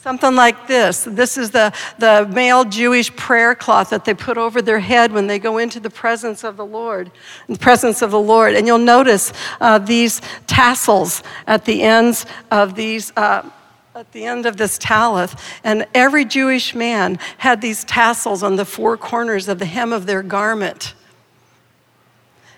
Something 0.05 0.35
like 0.35 0.67
this. 0.67 1.05
This 1.05 1.39
is 1.39 1.51
the, 1.51 1.73
the 1.97 2.29
male 2.31 2.67
Jewish 2.67 3.17
prayer 3.17 3.55
cloth 3.55 3.89
that 3.89 4.05
they 4.05 4.13
put 4.13 4.37
over 4.37 4.61
their 4.61 4.81
head 4.81 5.13
when 5.13 5.29
they 5.29 5.39
go 5.39 5.57
into 5.57 5.81
the 5.81 5.89
presence 5.89 6.45
of 6.45 6.59
the 6.59 6.67
Lord, 6.67 7.11
the 7.49 7.57
presence 7.57 8.03
of 8.03 8.11
the 8.11 8.21
Lord. 8.21 8.55
And 8.55 8.67
you'll 8.67 8.77
notice 8.77 9.33
uh, 9.63 9.79
these 9.79 10.21
tassels 10.47 11.23
at 11.47 11.65
the 11.65 11.81
ends 11.81 12.27
of 12.51 12.75
these. 12.75 13.17
Uh, 13.17 13.49
at 13.95 14.13
the 14.13 14.27
end 14.27 14.45
of 14.45 14.59
this 14.59 14.77
talith, 14.77 15.41
and 15.63 15.87
every 15.95 16.25
Jewish 16.25 16.75
man 16.75 17.17
had 17.39 17.63
these 17.63 17.85
tassels 17.85 18.43
on 18.43 18.57
the 18.57 18.65
four 18.65 18.97
corners 18.99 19.49
of 19.49 19.61
the 19.61 19.65
hem 19.65 19.93
of 19.93 20.05
their 20.05 20.23
garment. 20.23 20.95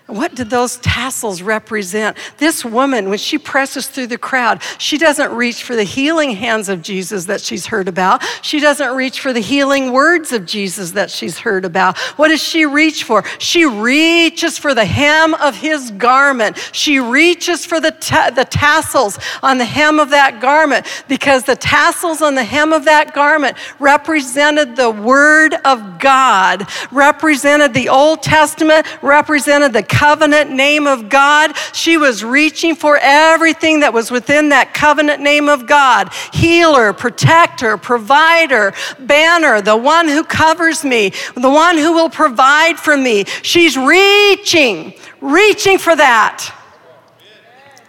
What 0.07 0.35
did 0.35 0.49
those 0.49 0.77
tassels 0.77 1.41
represent? 1.41 2.15
This 2.37 2.63
woman, 2.63 3.09
when 3.09 3.17
she 3.17 3.37
presses 3.37 3.87
through 3.87 4.07
the 4.07 4.17
crowd, 4.17 4.61
she 4.77 4.97
doesn't 4.97 5.33
reach 5.33 5.63
for 5.63 5.75
the 5.75 5.83
healing 5.83 6.31
hands 6.31 6.69
of 6.69 6.81
Jesus 6.81 7.25
that 7.25 7.41
she's 7.41 7.65
heard 7.65 7.89
about. 7.89 8.23
She 8.41 8.61
doesn't 8.61 8.95
reach 8.95 9.19
for 9.19 9.33
the 9.33 9.41
healing 9.41 9.91
words 9.91 10.31
of 10.31 10.45
Jesus 10.45 10.91
that 10.91 11.11
she's 11.11 11.39
heard 11.39 11.65
about. 11.65 11.97
What 12.15 12.29
does 12.29 12.41
she 12.41 12.65
reach 12.65 13.03
for? 13.03 13.25
She 13.37 13.65
reaches 13.65 14.57
for 14.57 14.73
the 14.73 14.85
hem 14.85 15.33
of 15.33 15.57
his 15.57 15.91
garment. 15.91 16.57
She 16.71 16.99
reaches 16.99 17.65
for 17.65 17.81
the, 17.81 17.91
ta- 17.91 18.29
the 18.29 18.45
tassels 18.45 19.19
on 19.43 19.57
the 19.57 19.65
hem 19.65 19.99
of 19.99 20.11
that 20.11 20.39
garment 20.39 20.85
because 21.09 21.43
the 21.43 21.57
tassels 21.57 22.21
on 22.21 22.33
the 22.35 22.45
hem 22.45 22.71
of 22.71 22.85
that 22.85 23.13
garment 23.13 23.57
represented 23.77 24.77
the 24.77 24.89
word 24.89 25.53
of 25.65 25.99
God, 25.99 26.65
represented 26.93 27.73
the 27.73 27.89
Old 27.89 28.23
Testament, 28.23 28.87
represented 29.01 29.73
the 29.73 29.83
covenant 29.97 30.51
name 30.51 30.85
of 30.85 31.09
God. 31.09 31.55
She 31.73 31.97
was 31.97 32.23
reaching 32.23 32.75
for 32.75 32.99
everything 33.01 33.79
that 33.79 33.93
was 33.93 34.11
within 34.11 34.49
that 34.49 34.71
covenant 34.71 35.23
name 35.23 35.49
of 35.49 35.65
God 35.65 36.13
healer, 36.33 36.93
protector, 36.93 37.77
provider, 37.77 38.73
banner, 38.99 39.59
the 39.59 39.75
one 39.75 40.07
who 40.07 40.23
covers 40.23 40.83
me, 40.83 41.11
the 41.35 41.49
one 41.49 41.77
who 41.77 41.93
will 41.93 42.11
provide 42.11 42.77
for 42.77 42.95
me. 42.95 43.25
She's 43.41 43.75
reaching, 43.75 44.93
reaching 45.19 45.79
for 45.79 45.95
that. 45.95 46.53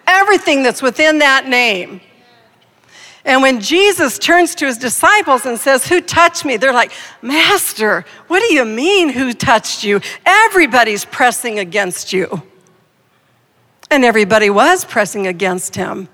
Everything 0.06 0.62
that's 0.62 0.80
within 0.80 1.18
that 1.18 1.46
name. 1.46 2.00
And 3.28 3.42
when 3.42 3.60
Jesus 3.60 4.18
turns 4.18 4.54
to 4.54 4.64
his 4.64 4.78
disciples 4.78 5.44
and 5.44 5.60
says, 5.60 5.86
Who 5.86 6.00
touched 6.00 6.46
me? 6.46 6.56
They're 6.56 6.72
like, 6.72 6.92
Master, 7.20 8.06
what 8.26 8.40
do 8.40 8.54
you 8.54 8.64
mean, 8.64 9.10
who 9.10 9.34
touched 9.34 9.84
you? 9.84 10.00
Everybody's 10.24 11.04
pressing 11.04 11.58
against 11.58 12.10
you. 12.10 12.42
And 13.90 14.02
everybody 14.02 14.48
was 14.48 14.86
pressing 14.86 15.26
against 15.26 15.76
him. 15.76 16.08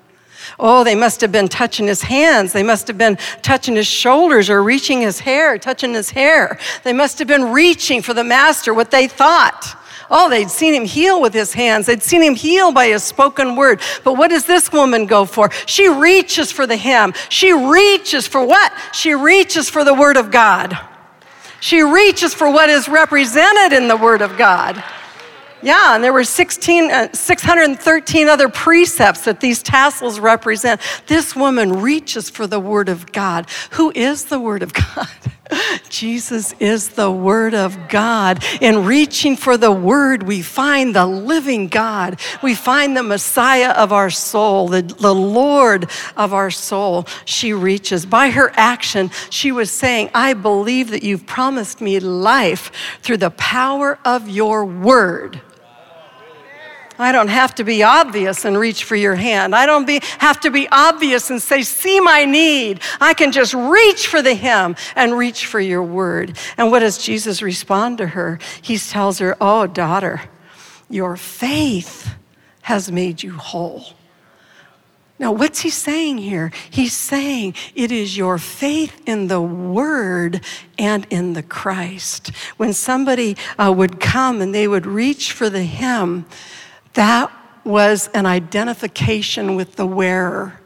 Oh, 0.58 0.82
they 0.82 0.96
must 0.96 1.20
have 1.20 1.30
been 1.30 1.46
touching 1.46 1.86
his 1.86 2.02
hands. 2.02 2.52
They 2.52 2.64
must 2.64 2.88
have 2.88 2.98
been 2.98 3.16
touching 3.42 3.76
his 3.76 3.86
shoulders 3.86 4.50
or 4.50 4.60
reaching 4.64 5.00
his 5.00 5.20
hair, 5.20 5.56
touching 5.56 5.94
his 5.94 6.10
hair. 6.10 6.58
They 6.82 6.92
must 6.92 7.20
have 7.20 7.28
been 7.28 7.52
reaching 7.52 8.02
for 8.02 8.12
the 8.12 8.24
master, 8.24 8.74
what 8.74 8.90
they 8.90 9.06
thought. 9.06 9.76
Oh, 10.10 10.28
they'd 10.28 10.50
seen 10.50 10.74
him 10.74 10.84
heal 10.84 11.20
with 11.20 11.32
his 11.32 11.52
hands. 11.52 11.86
They'd 11.86 12.02
seen 12.02 12.22
him 12.22 12.34
heal 12.34 12.72
by 12.72 12.88
his 12.88 13.02
spoken 13.02 13.56
word. 13.56 13.80
But 14.02 14.14
what 14.14 14.28
does 14.28 14.46
this 14.46 14.72
woman 14.72 15.06
go 15.06 15.24
for? 15.24 15.50
She 15.66 15.88
reaches 15.88 16.52
for 16.52 16.66
the 16.66 16.76
hem. 16.76 17.12
She 17.28 17.52
reaches 17.52 18.26
for 18.26 18.44
what? 18.44 18.72
She 18.92 19.14
reaches 19.14 19.68
for 19.68 19.84
the 19.84 19.94
word 19.94 20.16
of 20.16 20.30
God. 20.30 20.78
She 21.60 21.82
reaches 21.82 22.34
for 22.34 22.50
what 22.50 22.68
is 22.68 22.88
represented 22.88 23.72
in 23.72 23.88
the 23.88 23.96
word 23.96 24.20
of 24.20 24.36
God. 24.36 24.82
Yeah, 25.64 25.94
and 25.94 26.04
there 26.04 26.12
were 26.12 26.24
16, 26.24 26.90
uh, 26.90 27.12
613 27.14 28.28
other 28.28 28.50
precepts 28.50 29.24
that 29.24 29.40
these 29.40 29.62
tassels 29.62 30.20
represent. 30.20 30.78
This 31.06 31.34
woman 31.34 31.80
reaches 31.80 32.28
for 32.28 32.46
the 32.46 32.60
Word 32.60 32.90
of 32.90 33.10
God. 33.12 33.48
Who 33.70 33.90
is 33.94 34.26
the 34.26 34.38
Word 34.38 34.62
of 34.62 34.74
God? 34.74 35.08
Jesus 35.88 36.54
is 36.58 36.90
the 36.90 37.10
Word 37.10 37.54
of 37.54 37.88
God. 37.88 38.42
In 38.60 38.84
reaching 38.84 39.36
for 39.36 39.56
the 39.56 39.72
Word, 39.72 40.22
we 40.22 40.42
find 40.42 40.94
the 40.94 41.06
living 41.06 41.68
God. 41.68 42.18
We 42.42 42.54
find 42.54 42.96
the 42.96 43.02
Messiah 43.02 43.70
of 43.70 43.92
our 43.92 44.10
soul, 44.10 44.68
the, 44.68 44.82
the 44.82 45.14
Lord 45.14 45.90
of 46.16 46.32
our 46.32 46.50
soul. 46.50 47.06
She 47.24 47.52
reaches. 47.52 48.06
By 48.06 48.30
her 48.30 48.52
action, 48.54 49.10
she 49.30 49.52
was 49.52 49.70
saying, 49.70 50.10
I 50.14 50.32
believe 50.32 50.90
that 50.90 51.02
you've 51.02 51.26
promised 51.26 51.80
me 51.80 52.00
life 52.00 52.72
through 53.02 53.18
the 53.18 53.30
power 53.30 53.98
of 54.04 54.28
your 54.28 54.64
Word. 54.64 55.40
I 56.98 57.10
don't 57.10 57.28
have 57.28 57.54
to 57.56 57.64
be 57.64 57.82
obvious 57.82 58.44
and 58.44 58.58
reach 58.58 58.84
for 58.84 58.94
your 58.94 59.16
hand. 59.16 59.54
I 59.54 59.66
don't 59.66 59.86
be, 59.86 60.00
have 60.18 60.40
to 60.40 60.50
be 60.50 60.68
obvious 60.70 61.30
and 61.30 61.42
say, 61.42 61.62
See 61.62 62.00
my 62.00 62.24
need. 62.24 62.80
I 63.00 63.14
can 63.14 63.32
just 63.32 63.54
reach 63.54 64.06
for 64.06 64.22
the 64.22 64.34
hem 64.34 64.76
and 64.94 65.16
reach 65.16 65.46
for 65.46 65.60
your 65.60 65.82
word. 65.82 66.36
And 66.56 66.70
what 66.70 66.80
does 66.80 66.98
Jesus 66.98 67.42
respond 67.42 67.98
to 67.98 68.08
her? 68.08 68.38
He 68.62 68.78
tells 68.78 69.18
her, 69.18 69.36
Oh, 69.40 69.66
daughter, 69.66 70.22
your 70.88 71.16
faith 71.16 72.14
has 72.62 72.90
made 72.92 73.22
you 73.22 73.32
whole. 73.32 73.84
Now, 75.18 75.30
what's 75.32 75.60
he 75.60 75.70
saying 75.70 76.18
here? 76.18 76.50
He's 76.70 76.92
saying 76.92 77.54
it 77.74 77.92
is 77.92 78.16
your 78.16 78.36
faith 78.36 79.00
in 79.06 79.28
the 79.28 79.40
Word 79.40 80.40
and 80.76 81.06
in 81.08 81.34
the 81.34 81.42
Christ. 81.42 82.28
When 82.56 82.72
somebody 82.72 83.36
uh, 83.56 83.72
would 83.76 84.00
come 84.00 84.40
and 84.40 84.52
they 84.52 84.66
would 84.66 84.86
reach 84.86 85.30
for 85.30 85.48
the 85.48 85.64
hem, 85.64 86.26
that 86.94 87.30
was 87.64 88.08
an 88.14 88.26
identification 88.26 89.56
with 89.56 89.76
the 89.76 89.86
wearer. 89.86 90.60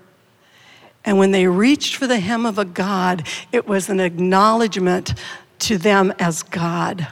And 1.04 1.18
when 1.18 1.30
they 1.30 1.47
reached 1.47 1.97
for 1.97 2.06
the 2.06 2.20
hem 2.20 2.44
of 2.44 2.58
a 2.58 2.64
God, 2.64 3.26
it 3.52 3.66
was 3.66 3.88
an 3.88 4.00
acknowledgement 4.00 5.14
to 5.61 5.78
them 5.78 6.12
as 6.18 6.42
God. 6.42 7.08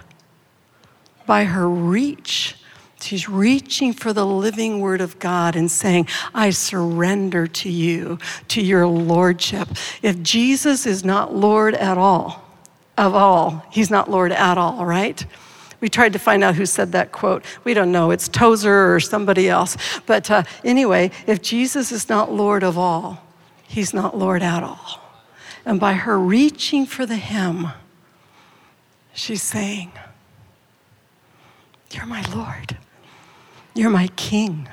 By 1.24 1.44
her 1.44 1.68
reach, 1.68 2.56
she's 3.00 3.28
reaching 3.28 3.92
for 3.92 4.12
the 4.12 4.26
living 4.26 4.80
word 4.80 5.00
of 5.00 5.18
God 5.18 5.56
and 5.56 5.70
saying, 5.70 6.08
I 6.34 6.50
surrender 6.50 7.46
to 7.46 7.70
you, 7.70 8.18
to 8.48 8.60
your 8.60 8.86
lordship. 8.86 9.68
If 10.02 10.22
Jesus 10.22 10.86
is 10.86 11.04
not 11.04 11.34
Lord 11.34 11.74
at 11.74 11.98
all, 11.98 12.44
of 12.98 13.14
all, 13.14 13.64
he's 13.70 13.90
not 13.90 14.10
Lord 14.10 14.32
at 14.32 14.58
all, 14.58 14.84
right? 14.84 15.24
We 15.80 15.88
tried 15.88 16.12
to 16.14 16.18
find 16.18 16.42
out 16.42 16.54
who 16.54 16.66
said 16.66 16.92
that 16.92 17.12
quote. 17.12 17.44
We 17.64 17.74
don't 17.74 17.92
know. 17.92 18.10
It's 18.10 18.28
Tozer 18.28 18.94
or 18.94 19.00
somebody 19.00 19.48
else. 19.48 19.76
But 20.06 20.30
uh, 20.30 20.44
anyway, 20.64 21.10
if 21.26 21.42
Jesus 21.42 21.92
is 21.92 22.08
not 22.08 22.32
Lord 22.32 22.62
of 22.62 22.78
all, 22.78 23.22
he's 23.68 23.92
not 23.92 24.16
Lord 24.16 24.42
at 24.42 24.62
all. 24.62 25.02
And 25.64 25.80
by 25.80 25.94
her 25.94 26.18
reaching 26.18 26.86
for 26.86 27.04
the 27.04 27.16
hem, 27.16 27.68
she's 29.12 29.42
saying, 29.42 29.92
You're 31.90 32.06
my 32.06 32.22
Lord. 32.34 32.78
You're 33.74 33.90
my 33.90 34.08
King. 34.16 34.68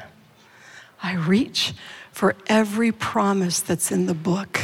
I 1.02 1.16
reach 1.16 1.74
for 2.12 2.36
every 2.48 2.92
promise 2.92 3.60
that's 3.60 3.92
in 3.92 4.06
the 4.06 4.14
book. 4.14 4.60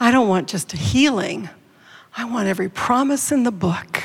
I 0.00 0.10
don't 0.10 0.28
want 0.28 0.48
just 0.48 0.72
a 0.72 0.76
healing, 0.76 1.50
I 2.16 2.24
want 2.24 2.48
every 2.48 2.70
promise 2.70 3.30
in 3.30 3.42
the 3.42 3.52
book. 3.52 4.02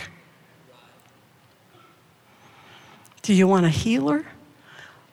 Do 3.22 3.34
you 3.34 3.48
want 3.48 3.66
a 3.66 3.70
healer? 3.70 4.26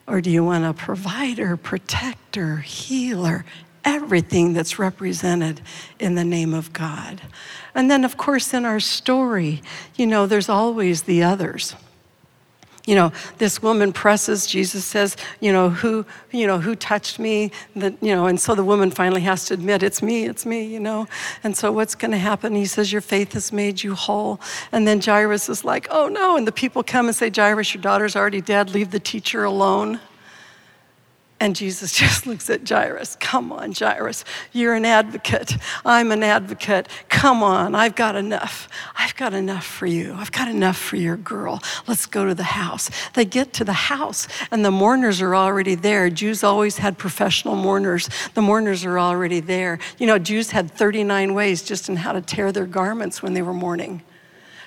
Or 0.07 0.21
do 0.21 0.31
you 0.31 0.43
want 0.43 0.65
a 0.65 0.73
provider, 0.73 1.55
protector, 1.55 2.57
healer? 2.57 3.45
Everything 3.85 4.53
that's 4.53 4.79
represented 4.79 5.61
in 5.99 6.15
the 6.15 6.25
name 6.25 6.53
of 6.53 6.73
God. 6.73 7.21
And 7.75 7.89
then, 7.89 8.03
of 8.03 8.17
course, 8.17 8.53
in 8.53 8.65
our 8.65 8.79
story, 8.79 9.61
you 9.95 10.07
know, 10.07 10.25
there's 10.25 10.49
always 10.49 11.03
the 11.03 11.23
others 11.23 11.75
you 12.89 12.95
know, 12.95 13.11
this 13.37 13.61
woman 13.61 13.93
presses, 13.93 14.47
Jesus 14.47 14.83
says, 14.83 15.15
you 15.41 15.53
know, 15.53 15.69
who, 15.69 16.07
you 16.31 16.47
know, 16.47 16.57
who 16.57 16.73
touched 16.73 17.19
me? 17.19 17.51
That, 17.75 17.93
you 18.01 18.15
know, 18.15 18.25
and 18.25 18.41
so 18.41 18.55
the 18.55 18.63
woman 18.63 18.89
finally 18.89 19.21
has 19.21 19.45
to 19.45 19.53
admit, 19.53 19.83
it's 19.83 20.01
me, 20.01 20.25
it's 20.25 20.43
me, 20.43 20.63
you 20.63 20.79
know. 20.79 21.07
And 21.43 21.55
so 21.55 21.71
what's 21.71 21.93
going 21.93 22.09
to 22.09 22.17
happen? 22.17 22.55
He 22.55 22.65
says, 22.65 22.91
your 22.91 23.01
faith 23.01 23.33
has 23.33 23.53
made 23.53 23.83
you 23.83 23.93
whole. 23.93 24.39
And 24.71 24.87
then 24.87 24.99
Jairus 24.99 25.49
is 25.49 25.63
like, 25.63 25.87
oh 25.91 26.07
no. 26.07 26.35
And 26.35 26.47
the 26.47 26.51
people 26.51 26.81
come 26.81 27.05
and 27.05 27.15
say, 27.15 27.29
Jairus, 27.29 27.75
your 27.75 27.83
daughter's 27.83 28.15
already 28.15 28.41
dead. 28.41 28.73
Leave 28.73 28.89
the 28.89 28.99
teacher 28.99 29.43
alone. 29.43 29.99
And 31.39 31.55
Jesus 31.55 31.91
just 31.95 32.27
looks 32.27 32.49
at 32.49 32.67
Jairus. 32.67 33.15
Come 33.19 33.51
on, 33.51 33.73
Jairus. 33.73 34.25
You're 34.51 34.73
an 34.73 34.85
advocate. 34.85 35.57
I'm 35.85 36.11
an 36.11 36.23
advocate. 36.23 36.87
Come 37.07 37.43
on. 37.43 37.75
I've 37.75 37.95
got 37.95 38.15
enough. 38.15 38.67
I've 38.97 39.15
got 39.15 39.33
enough 39.33 39.65
for 39.65 39.85
you. 39.85 40.13
I've 40.17 40.31
got 40.31 40.47
enough 40.47 40.77
for 40.77 40.97
your 40.97 41.17
girl. 41.17 41.61
Let's 41.87 42.05
go 42.05 42.25
to 42.25 42.35
the 42.35 42.43
house. 42.43 42.89
They 43.13 43.25
get 43.25 43.53
to 43.53 43.63
the 43.63 43.73
house, 43.73 44.27
and 44.51 44.65
the 44.65 44.71
mourners 44.71 45.21
are 45.21 45.35
already 45.35 45.75
there. 45.75 46.09
Jews 46.09 46.43
always 46.43 46.77
had 46.77 46.97
professional 46.97 47.55
mourners. 47.55 48.09
The 48.33 48.41
mourners 48.41 48.83
are 48.83 48.99
already 48.99 49.39
there. 49.39 49.79
You 49.97 50.07
know, 50.07 50.19
Jews 50.19 50.51
had 50.51 50.71
39 50.71 51.33
ways 51.33 51.63
just 51.63 51.89
in 51.89 51.95
how 51.97 52.11
to 52.11 52.21
tear 52.21 52.51
their 52.51 52.65
garments 52.65 53.23
when 53.23 53.33
they 53.33 53.41
were 53.41 53.53
mourning. 53.53 54.01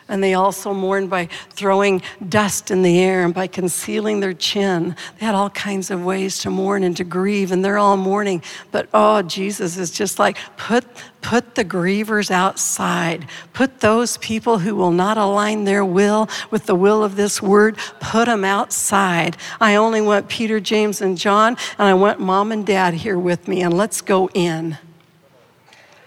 And 0.08 0.22
they 0.22 0.34
also 0.34 0.74
mourned 0.74 1.08
by 1.08 1.26
throwing 1.50 2.02
dust 2.28 2.70
in 2.70 2.82
the 2.82 2.98
air 2.98 3.24
and 3.24 3.32
by 3.32 3.46
concealing 3.46 4.20
their 4.20 4.34
chin. 4.34 4.96
They 5.18 5.26
had 5.26 5.34
all 5.34 5.50
kinds 5.50 5.90
of 5.90 6.04
ways 6.04 6.38
to 6.40 6.50
mourn 6.50 6.82
and 6.82 6.96
to 6.96 7.04
grieve, 7.04 7.52
and 7.52 7.64
they're 7.64 7.78
all 7.78 7.96
mourning. 7.96 8.42
But 8.72 8.88
oh, 8.92 9.22
Jesus 9.22 9.78
is 9.78 9.90
just 9.90 10.18
like, 10.18 10.36
put, 10.56 10.84
put 11.20 11.54
the 11.54 11.64
grievers 11.64 12.30
outside. 12.30 13.26
Put 13.52 13.80
those 13.80 14.18
people 14.18 14.58
who 14.58 14.74
will 14.74 14.90
not 14.90 15.16
align 15.16 15.64
their 15.64 15.84
will 15.84 16.28
with 16.50 16.66
the 16.66 16.74
will 16.74 17.04
of 17.04 17.16
this 17.16 17.40
word, 17.40 17.78
put 18.00 18.26
them 18.26 18.44
outside. 18.44 19.36
I 19.60 19.76
only 19.76 20.00
want 20.00 20.28
Peter, 20.28 20.58
James, 20.60 21.00
and 21.00 21.16
John, 21.16 21.56
and 21.78 21.88
I 21.88 21.94
want 21.94 22.18
mom 22.20 22.50
and 22.52 22.66
dad 22.66 22.94
here 22.94 23.18
with 23.18 23.46
me, 23.46 23.62
and 23.62 23.72
let's 23.72 24.00
go 24.00 24.28
in. 24.34 24.78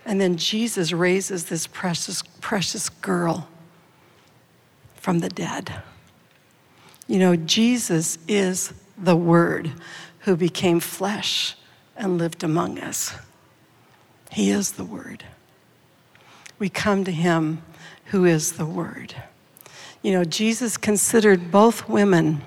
And 0.06 0.22
then 0.22 0.38
Jesus 0.38 0.92
raises 0.92 1.46
this 1.46 1.66
precious, 1.66 2.22
precious 2.42 2.90
girl 2.90 3.48
from 5.06 5.20
the 5.20 5.30
dead. 5.30 5.84
You 7.06 7.20
know, 7.20 7.36
Jesus 7.36 8.18
is 8.28 8.74
the 8.98 9.16
Word 9.16 9.72
who 10.22 10.36
became 10.36 10.80
flesh 10.80 11.56
and 11.96 12.18
lived 12.18 12.44
among 12.44 12.80
us. 12.80 13.16
He 14.32 14.50
is 14.50 14.72
the 14.72 14.84
Word. 14.84 15.24
We 16.58 16.70
come 16.70 17.04
to 17.04 17.12
Him 17.12 17.62
who 18.06 18.26
is 18.26 18.54
the 18.54 18.66
Word. 18.66 19.14
You 20.02 20.12
know, 20.12 20.24
Jesus 20.24 20.76
considered 20.76 21.52
both 21.52 21.88
women 21.88 22.42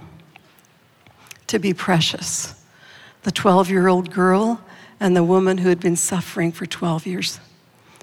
to 1.47 1.61
be 1.61 1.73
precious 1.73 2.61
the 3.23 3.31
12 3.31 3.71
year 3.71 3.87
old 3.87 4.11
girl 4.11 4.61
and 4.99 5.15
the 5.15 5.23
woman 5.23 5.59
who 5.59 5.69
had 5.69 5.79
been 5.79 5.95
suffering 5.95 6.51
for 6.51 6.67
12 6.67 7.07
years. 7.07 7.39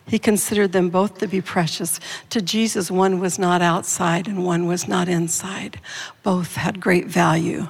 He 0.07 0.19
considered 0.19 0.71
them 0.71 0.89
both 0.89 1.17
to 1.19 1.27
be 1.27 1.41
precious. 1.41 1.99
To 2.29 2.41
Jesus, 2.41 2.91
one 2.91 3.19
was 3.19 3.39
not 3.39 3.61
outside 3.61 4.27
and 4.27 4.45
one 4.45 4.67
was 4.67 4.87
not 4.87 5.07
inside. 5.07 5.79
Both 6.21 6.55
had 6.55 6.79
great 6.79 7.07
value. 7.07 7.67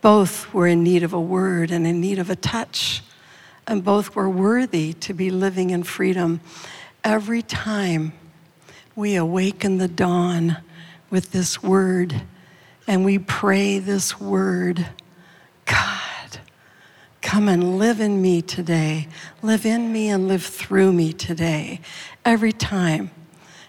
Both 0.00 0.52
were 0.52 0.66
in 0.66 0.82
need 0.82 1.02
of 1.02 1.12
a 1.12 1.20
word 1.20 1.70
and 1.70 1.86
in 1.86 2.00
need 2.00 2.18
of 2.18 2.28
a 2.28 2.36
touch. 2.36 3.02
And 3.66 3.84
both 3.84 4.16
were 4.16 4.28
worthy 4.28 4.94
to 4.94 5.14
be 5.14 5.30
living 5.30 5.70
in 5.70 5.84
freedom. 5.84 6.40
Every 7.04 7.42
time 7.42 8.14
we 8.96 9.14
awaken 9.14 9.78
the 9.78 9.88
dawn 9.88 10.56
with 11.08 11.30
this 11.30 11.62
word 11.62 12.22
and 12.88 13.04
we 13.04 13.18
pray 13.18 13.78
this 13.78 14.18
word, 14.18 14.88
God 15.66 15.99
Come 17.30 17.48
and 17.48 17.78
live 17.78 18.00
in 18.00 18.20
me 18.20 18.42
today. 18.42 19.06
Live 19.40 19.64
in 19.64 19.92
me 19.92 20.08
and 20.08 20.26
live 20.26 20.42
through 20.42 20.92
me 20.92 21.12
today. 21.12 21.80
Every 22.24 22.50
time 22.50 23.12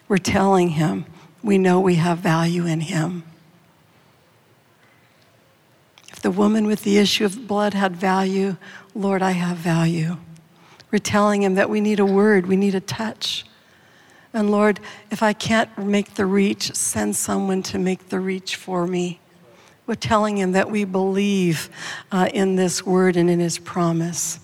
we're 0.07 0.17
telling 0.17 0.69
Him 0.69 1.05
we 1.43 1.59
know 1.59 1.79
we 1.79 1.93
have 1.93 2.17
value 2.17 2.65
in 2.65 2.79
Him. 2.79 3.21
If 6.11 6.21
the 6.23 6.31
woman 6.31 6.65
with 6.65 6.81
the 6.81 6.97
issue 6.97 7.23
of 7.23 7.47
blood 7.47 7.75
had 7.75 7.95
value, 7.95 8.57
Lord, 8.95 9.21
I 9.21 9.33
have 9.33 9.57
value. 9.57 10.17
We're 10.89 10.97
telling 10.97 11.43
Him 11.43 11.53
that 11.53 11.69
we 11.69 11.81
need 11.81 11.99
a 11.99 12.05
word, 12.05 12.47
we 12.47 12.55
need 12.55 12.73
a 12.73 12.81
touch. 12.81 13.45
And 14.33 14.49
Lord, 14.49 14.79
if 15.11 15.21
I 15.21 15.33
can't 15.33 15.77
make 15.77 16.15
the 16.15 16.25
reach, 16.25 16.73
send 16.73 17.15
someone 17.15 17.61
to 17.61 17.77
make 17.77 18.09
the 18.09 18.19
reach 18.19 18.55
for 18.55 18.87
me. 18.87 19.20
Telling 19.95 20.37
him 20.37 20.53
that 20.53 20.71
we 20.71 20.85
believe 20.85 21.69
uh, 22.11 22.29
in 22.33 22.55
this 22.55 22.85
word 22.85 23.17
and 23.17 23.29
in 23.29 23.39
his 23.39 23.59
promise. 23.59 24.39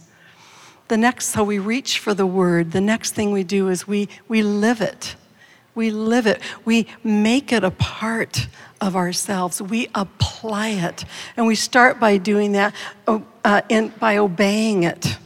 The 0.88 0.98
next, 0.98 1.28
so 1.28 1.44
we 1.44 1.60
reach 1.60 2.00
for 2.00 2.14
the 2.14 2.26
word. 2.26 2.72
The 2.72 2.82
next 2.82 3.14
thing 3.14 3.32
we 3.32 3.44
do 3.44 3.70
is 3.70 3.88
we, 3.88 4.10
we 4.28 4.42
live 4.44 4.82
it. 4.82 5.16
We 5.76 5.92
live 5.92 6.28
it. 6.28 6.42
We 6.66 6.88
make 7.04 7.52
it 7.52 7.64
a 7.64 7.72
part 7.72 8.48
of 8.82 8.96
ourselves. 8.96 9.62
We 9.62 9.90
apply 9.94 10.70
it. 10.70 11.06
And 11.36 11.46
we 11.46 11.56
start 11.56 12.00
by 12.00 12.18
doing 12.18 12.54
that 12.54 12.74
uh, 13.08 13.62
in, 13.70 13.90
by 14.00 14.18
obeying 14.18 14.84
it. 14.84 15.18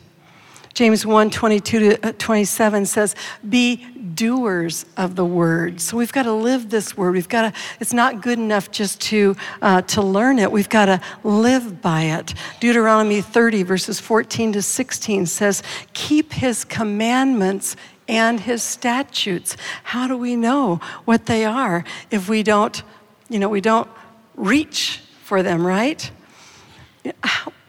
James 0.74 1.06
1 1.06 1.30
22 1.30 1.80
to 1.80 2.08
uh, 2.08 2.14
27 2.18 2.86
says, 2.86 3.16
Be 3.48 3.86
doers 4.16 4.86
of 4.98 5.16
the 5.16 5.26
word. 5.26 5.82
So 5.82 5.98
we've 5.98 6.12
got 6.12 6.24
to 6.24 6.34
live 6.34 6.70
this 6.70 6.96
word. 6.96 7.14
We've 7.14 7.30
got 7.30 7.54
to, 7.54 7.60
it's 7.80 7.94
not 7.94 8.22
good 8.22 8.40
enough 8.40 8.72
just 8.72 9.02
to, 9.02 9.36
uh, 9.62 9.82
to 9.84 10.02
learn 10.02 10.40
it. 10.40 10.52
We've 10.52 10.70
got 10.70 10.86
to 10.86 11.02
live 11.24 11.82
by 11.82 12.04
it. 12.04 12.34
Deuteronomy 12.60 13.22
30, 13.22 13.64
verses 13.64 14.00
14 14.00 14.54
to 14.54 14.62
16 14.62 15.26
says, 15.26 15.64
Keep 15.94 16.34
his 16.34 16.64
commandments 16.64 17.76
and 18.08 18.40
his 18.40 18.64
statutes. 18.64 19.56
How 19.84 20.08
do 20.08 20.18
we 20.18 20.36
know 20.36 20.80
what 21.06 21.26
they 21.26 21.46
are 21.46 21.84
if 22.10 22.30
we 22.30 22.44
don't, 22.44 22.82
you 23.30 23.40
know, 23.40 23.50
we 23.50 23.62
don't 23.62 23.90
reach 24.36 25.02
for 25.24 25.44
them, 25.44 25.66
right? 25.66 26.12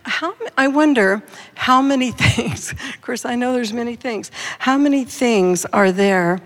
How, 0.05 0.35
I 0.57 0.69
wonder 0.69 1.23
how 1.55 1.83
many 1.83 2.11
things, 2.17 2.73
of 2.73 3.01
course, 3.03 3.25
I 3.25 3.35
know 3.35 3.53
there's 3.53 3.73
many 3.73 3.97
things, 3.97 4.31
how 4.59 4.77
many 4.79 5.05
things 5.05 5.65
are 5.67 5.93
there 5.93 6.41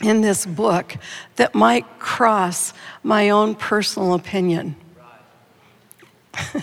in 0.00 0.20
this 0.20 0.44
book 0.44 0.96
that 1.36 1.54
might 1.54 1.98
cross 1.98 2.72
my 3.02 3.30
own 3.30 3.54
personal 3.54 4.14
opinion? 4.14 4.76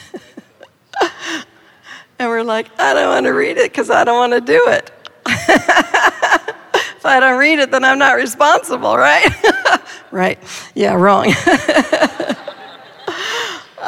and 2.19 2.29
we're 2.29 2.43
like, 2.43 2.67
I 2.79 2.93
don't 2.93 3.09
want 3.09 3.25
to 3.25 3.31
read 3.31 3.57
it 3.57 3.71
because 3.71 3.89
I 3.89 4.03
don't 4.03 4.17
want 4.17 4.33
to 4.33 4.41
do 4.41 4.67
it. 4.67 4.91
if 5.25 7.05
I 7.05 7.19
don't 7.19 7.39
read 7.39 7.59
it, 7.59 7.71
then 7.71 7.83
I'm 7.83 7.99
not 7.99 8.15
responsible, 8.15 8.97
right? 8.97 9.27
right. 10.11 10.37
Yeah, 10.75 10.95
wrong. 10.95 11.33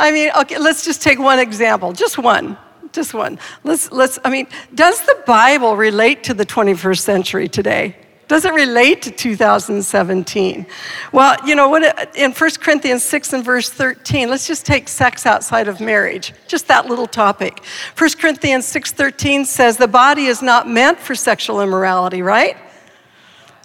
I 0.04 0.12
mean, 0.12 0.32
okay, 0.38 0.58
let's 0.58 0.84
just 0.84 1.02
take 1.02 1.18
one 1.18 1.40
example, 1.40 1.94
just 1.94 2.18
one, 2.18 2.58
just 2.92 3.14
one. 3.14 3.40
Let's, 3.64 3.90
let's, 3.90 4.20
I 4.26 4.30
mean, 4.30 4.48
does 4.76 5.00
the 5.00 5.24
Bible 5.26 5.78
relate 5.78 6.26
to 6.26 6.34
the 6.34 6.46
21st 6.46 7.00
century 7.00 7.48
today? 7.48 7.96
Does 8.28 8.44
it 8.44 8.54
relate 8.54 9.02
to 9.04 9.12
2017? 9.12 10.66
Well, 11.14 11.38
you 11.48 11.56
know 11.56 11.70
what? 11.70 12.18
In 12.18 12.34
1 12.34 12.50
Corinthians 12.60 13.02
6 13.02 13.32
and 13.32 13.46
verse 13.46 13.70
13, 13.70 14.30
let's 14.30 14.46
just 14.46 14.66
take 14.66 14.90
sex 14.90 15.26
outside 15.26 15.70
of 15.70 15.80
marriage, 15.80 16.34
just 16.50 16.68
that 16.68 16.88
little 16.88 17.08
topic. 17.08 17.64
1 17.98 18.10
Corinthians 18.20 18.66
6:13 18.66 19.46
says 19.46 19.78
the 19.78 19.88
body 19.88 20.26
is 20.26 20.42
not 20.42 20.68
meant 20.68 21.00
for 21.00 21.16
sexual 21.16 21.62
immorality, 21.62 22.22
right? 22.22 22.58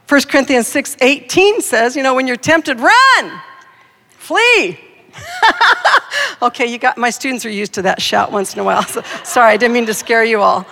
1 0.08 0.20
Corinthians 0.28 0.68
6:18 0.68 1.62
says, 1.62 1.96
you 1.96 2.04
know, 2.04 2.14
when 2.14 2.28
you're 2.28 2.36
tempted, 2.36 2.78
run. 2.78 3.40
flee. 4.10 4.87
okay, 6.42 6.66
you 6.66 6.78
got 6.78 6.96
my 6.96 7.10
students 7.10 7.44
are 7.44 7.50
used 7.50 7.74
to 7.74 7.82
that 7.82 8.00
shout 8.00 8.32
once 8.32 8.54
in 8.54 8.60
a 8.60 8.64
while. 8.64 8.82
So, 8.82 9.02
sorry, 9.24 9.52
I 9.52 9.56
didn't 9.56 9.74
mean 9.74 9.86
to 9.86 9.94
scare 9.94 10.24
you 10.24 10.40
all. 10.40 10.66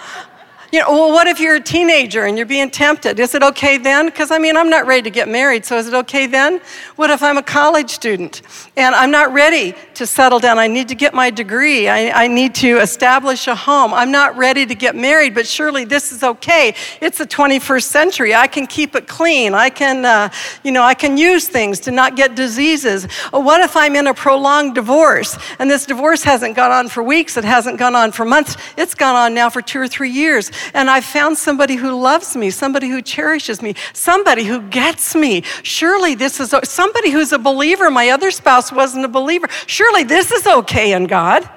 You 0.77 0.83
know, 0.83 0.91
well, 0.91 1.11
what 1.11 1.27
if 1.27 1.41
you're 1.41 1.55
a 1.55 1.61
teenager 1.61 2.27
and 2.27 2.37
you're 2.37 2.45
being 2.45 2.69
tempted? 2.69 3.19
Is 3.19 3.35
it 3.35 3.43
okay 3.43 3.79
then? 3.79 4.09
Because 4.09 4.31
I 4.31 4.37
mean, 4.37 4.59
I'm 4.59 4.69
not 4.69 4.87
ready 4.87 5.01
to 5.05 5.11
get 5.11 5.27
married, 5.27 5.65
so 5.65 5.79
is 5.79 5.89
it 5.89 5.95
okay 5.95 6.27
then? 6.27 6.61
What 6.97 7.09
if 7.09 7.23
I'm 7.23 7.39
a 7.39 7.43
college 7.43 7.89
student 7.89 8.43
and 8.77 8.95
I'm 8.95 9.11
not 9.11 9.33
ready 9.33 9.75
to 9.95 10.07
settle 10.07 10.39
down? 10.39 10.59
I 10.59 10.67
need 10.67 10.89
to 10.89 10.95
get 10.95 11.15
my 11.15 11.31
degree. 11.31 11.89
I, 11.89 12.25
I 12.25 12.29
need 12.29 12.55
to 12.57 12.77
establish 12.77 13.47
a 13.47 13.55
home. 13.55 13.95
I'm 13.95 14.11
not 14.11 14.37
ready 14.37 14.67
to 14.67 14.75
get 14.75 14.95
married, 14.95 15.35
but 15.35 15.47
surely 15.47 15.87
this 15.87 16.13
is 16.13 16.23
okay. 16.23 16.75
It's 17.01 17.17
the 17.17 17.27
21st 17.27 17.85
century. 17.85 18.35
I 18.35 18.47
can 18.47 18.67
keep 18.67 18.95
it 18.95 19.09
clean. 19.09 19.55
I 19.55 19.71
can, 19.71 20.05
uh, 20.05 20.29
you 20.63 20.73
know, 20.73 20.83
I 20.83 20.93
can 20.93 21.17
use 21.17 21.49
things 21.49 21.81
to 21.81 21.91
not 21.91 22.17
get 22.17 22.35
diseases. 22.35 23.11
What 23.31 23.63
if 23.63 23.79
I'm 23.79 23.97
in 23.97 24.09
a 24.09 24.13
prolonged 24.13 24.75
divorce 24.75 25.39
and 25.59 25.71
this 25.71 25.87
divorce 25.87 26.23
hasn't 26.23 26.55
gone 26.55 26.71
on 26.71 26.91
for 26.91 27.03
weeks? 27.03 27.39
It 27.39 27.45
hasn't 27.45 27.79
gone 27.79 27.95
on 27.95 28.13
for 28.13 28.27
months. 28.27 28.59
It's 28.77 28.95
gone 28.95 29.17
on 29.17 29.33
now 29.33 29.49
for 29.49 29.63
two 29.63 29.81
or 29.81 29.89
three 29.89 30.11
years 30.11 30.51
and 30.75 30.91
I 30.91 31.01
found 31.01 31.39
somebody 31.39 31.77
who 31.77 31.95
loves 32.01 32.37
me, 32.37 32.51
somebody 32.51 32.89
who 32.89 33.03
cherishes 33.03 33.63
me, 33.63 33.75
somebody 33.93 34.45
who 34.45 34.63
gets 34.63 35.15
me. 35.15 35.43
Surely 35.63 36.15
this 36.15 36.41
is 36.41 36.55
somebody 36.65 37.11
who's 37.11 37.33
a 37.33 37.39
believer. 37.39 37.91
My 37.91 38.11
other 38.11 38.31
spouse 38.31 38.73
wasn't 38.73 39.05
a 39.05 39.09
believer. 39.09 39.49
Surely 39.67 40.05
this 40.05 40.33
is 40.33 40.47
okay 40.47 40.93
in 40.93 41.07
God. 41.07 41.49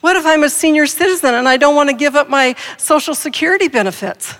What 0.00 0.16
if 0.16 0.24
I'm 0.26 0.44
a 0.44 0.50
senior 0.50 0.86
citizen 0.86 1.34
and 1.34 1.48
I 1.48 1.56
don't 1.56 1.74
want 1.74 1.90
to 1.90 1.96
give 1.96 2.14
up 2.14 2.28
my 2.28 2.54
social 2.76 3.14
security 3.14 3.68
benefits? 3.68 4.34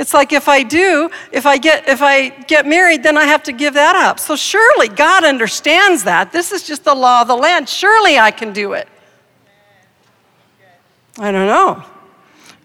It's 0.00 0.14
like 0.14 0.32
if 0.32 0.48
I 0.48 0.62
do, 0.62 1.10
if 1.30 1.44
I 1.44 1.58
get 1.58 1.86
if 1.86 2.00
I 2.00 2.30
get 2.30 2.66
married, 2.66 3.02
then 3.02 3.18
I 3.18 3.24
have 3.24 3.42
to 3.42 3.52
give 3.52 3.74
that 3.74 3.96
up. 3.96 4.18
So 4.18 4.34
surely 4.34 4.88
God 4.88 5.24
understands 5.24 6.04
that. 6.04 6.32
This 6.32 6.52
is 6.52 6.66
just 6.66 6.84
the 6.84 6.94
law 6.94 7.20
of 7.20 7.28
the 7.28 7.36
land. 7.36 7.68
Surely 7.68 8.18
I 8.18 8.30
can 8.30 8.54
do 8.54 8.72
it. 8.72 8.88
I 11.18 11.30
don't 11.30 11.46
know. 11.46 11.84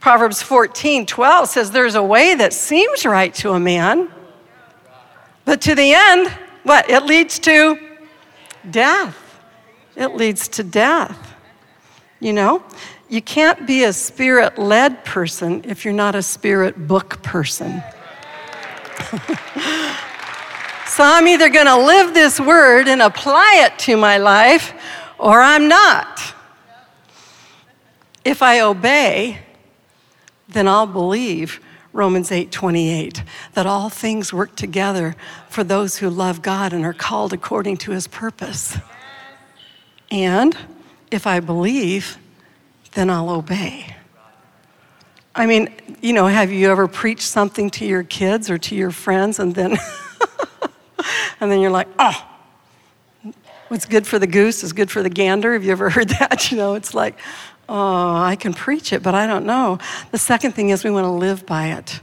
Proverbs 0.05 0.39
14 0.39 1.07
12 1.07 1.49
says, 1.49 1.71
There's 1.71 1.95
a 1.95 2.03
way 2.03 2.35
that 2.35 2.53
seems 2.53 3.07
right 3.07 3.33
to 3.33 3.53
a 3.53 3.59
man, 3.59 4.07
but 5.45 5.61
to 5.61 5.73
the 5.73 5.93
end, 5.95 6.29
what? 6.61 6.87
It 6.91 7.05
leads 7.05 7.39
to 7.39 7.79
death. 8.69 9.17
It 9.95 10.09
leads 10.09 10.47
to 10.49 10.63
death. 10.63 11.33
You 12.19 12.33
know, 12.33 12.63
you 13.09 13.19
can't 13.19 13.65
be 13.65 13.85
a 13.85 13.91
spirit 13.91 14.59
led 14.59 15.03
person 15.05 15.63
if 15.65 15.83
you're 15.83 15.91
not 15.91 16.13
a 16.13 16.21
spirit 16.21 16.87
book 16.87 17.23
person. 17.23 17.81
so 20.85 21.03
I'm 21.03 21.27
either 21.27 21.49
going 21.49 21.65
to 21.65 21.83
live 21.83 22.13
this 22.13 22.39
word 22.39 22.87
and 22.87 23.01
apply 23.01 23.63
it 23.65 23.79
to 23.79 23.97
my 23.97 24.19
life, 24.19 24.71
or 25.17 25.41
I'm 25.41 25.67
not. 25.67 26.21
If 28.23 28.43
I 28.43 28.59
obey, 28.59 29.39
then 30.47 30.67
I'll 30.67 30.87
believe 30.87 31.59
Romans 31.93 32.29
8:28 32.29 33.23
that 33.53 33.65
all 33.65 33.89
things 33.89 34.33
work 34.33 34.55
together 34.55 35.15
for 35.49 35.63
those 35.63 35.97
who 35.97 36.09
love 36.09 36.41
God 36.41 36.73
and 36.73 36.83
are 36.85 36.93
called 36.93 37.31
according 37.31 37.77
to 37.77 37.91
his 37.91 38.07
purpose. 38.07 38.77
And 40.11 40.57
if 41.09 41.25
I 41.25 41.39
believe, 41.39 42.17
then 42.93 43.09
I'll 43.09 43.29
obey. 43.29 43.95
I 45.33 45.45
mean, 45.45 45.73
you 46.01 46.13
know, 46.13 46.27
have 46.27 46.51
you 46.51 46.69
ever 46.69 46.87
preached 46.87 47.23
something 47.23 47.69
to 47.71 47.85
your 47.85 48.03
kids 48.03 48.49
or 48.49 48.57
to 48.57 48.75
your 48.75 48.91
friends 48.91 49.39
and 49.39 49.55
then 49.55 49.77
and 51.39 51.51
then 51.51 51.59
you're 51.61 51.71
like, 51.71 51.87
"Oh, 51.97 52.25
what's 53.69 53.85
good 53.85 54.05
for 54.05 54.19
the 54.19 54.27
goose 54.27 54.63
is 54.63 54.73
good 54.73 54.91
for 54.91 55.01
the 55.01 55.09
gander." 55.09 55.53
Have 55.53 55.63
you 55.63 55.71
ever 55.71 55.89
heard 55.89 56.09
that? 56.09 56.51
You 56.51 56.57
know, 56.57 56.75
it's 56.75 56.93
like, 56.93 57.17
oh, 57.67 58.15
I 58.15 58.35
can 58.35 58.53
preach 58.53 58.93
it, 58.93 59.03
but 59.03 59.15
I 59.15 59.27
don't 59.27 59.45
know. 59.45 59.79
The 60.11 60.17
second 60.17 60.53
thing 60.53 60.69
is 60.69 60.83
we 60.83 60.91
want 60.91 61.05
to 61.05 61.11
live 61.11 61.45
by 61.45 61.67
it. 61.67 61.99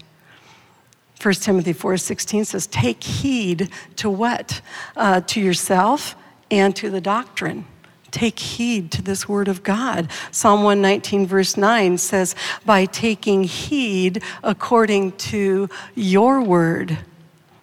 1 1.21 1.35
Timothy 1.35 1.73
4:16 1.73 2.45
says, 2.45 2.67
"Take 2.67 3.03
heed 3.05 3.71
to 3.97 4.11
what? 4.11 4.61
Uh, 4.97 5.21
to 5.21 5.41
yourself 5.41 6.17
and 6.51 6.75
to 6.77 6.91
the 6.91 7.01
doctrine." 7.01 7.65
Take 8.11 8.39
heed 8.39 8.91
to 8.93 9.03
this 9.03 9.27
word 9.27 9.49
of 9.49 9.63
God. 9.63 10.09
Psalm 10.31 10.63
119, 10.63 11.27
verse 11.27 11.57
9 11.57 11.97
says, 11.97 12.35
By 12.67 12.85
taking 12.85 13.45
heed 13.45 14.23
according 14.45 15.13
to 15.13 15.71
your 15.95 16.43
word. 16.43 16.99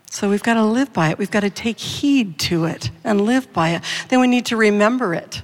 So 0.09 0.27
we've 0.27 0.41
got 0.41 0.55
to 0.55 0.63
live 0.63 0.91
by 0.91 1.11
it. 1.11 1.19
We've 1.19 1.29
got 1.29 1.41
to 1.41 1.51
take 1.51 1.79
heed 1.79 2.39
to 2.39 2.65
it 2.65 2.89
and 3.03 3.21
live 3.21 3.53
by 3.53 3.69
it. 3.69 3.83
Then 4.09 4.19
we 4.19 4.27
need 4.27 4.47
to 4.47 4.57
remember 4.57 5.13
it. 5.13 5.43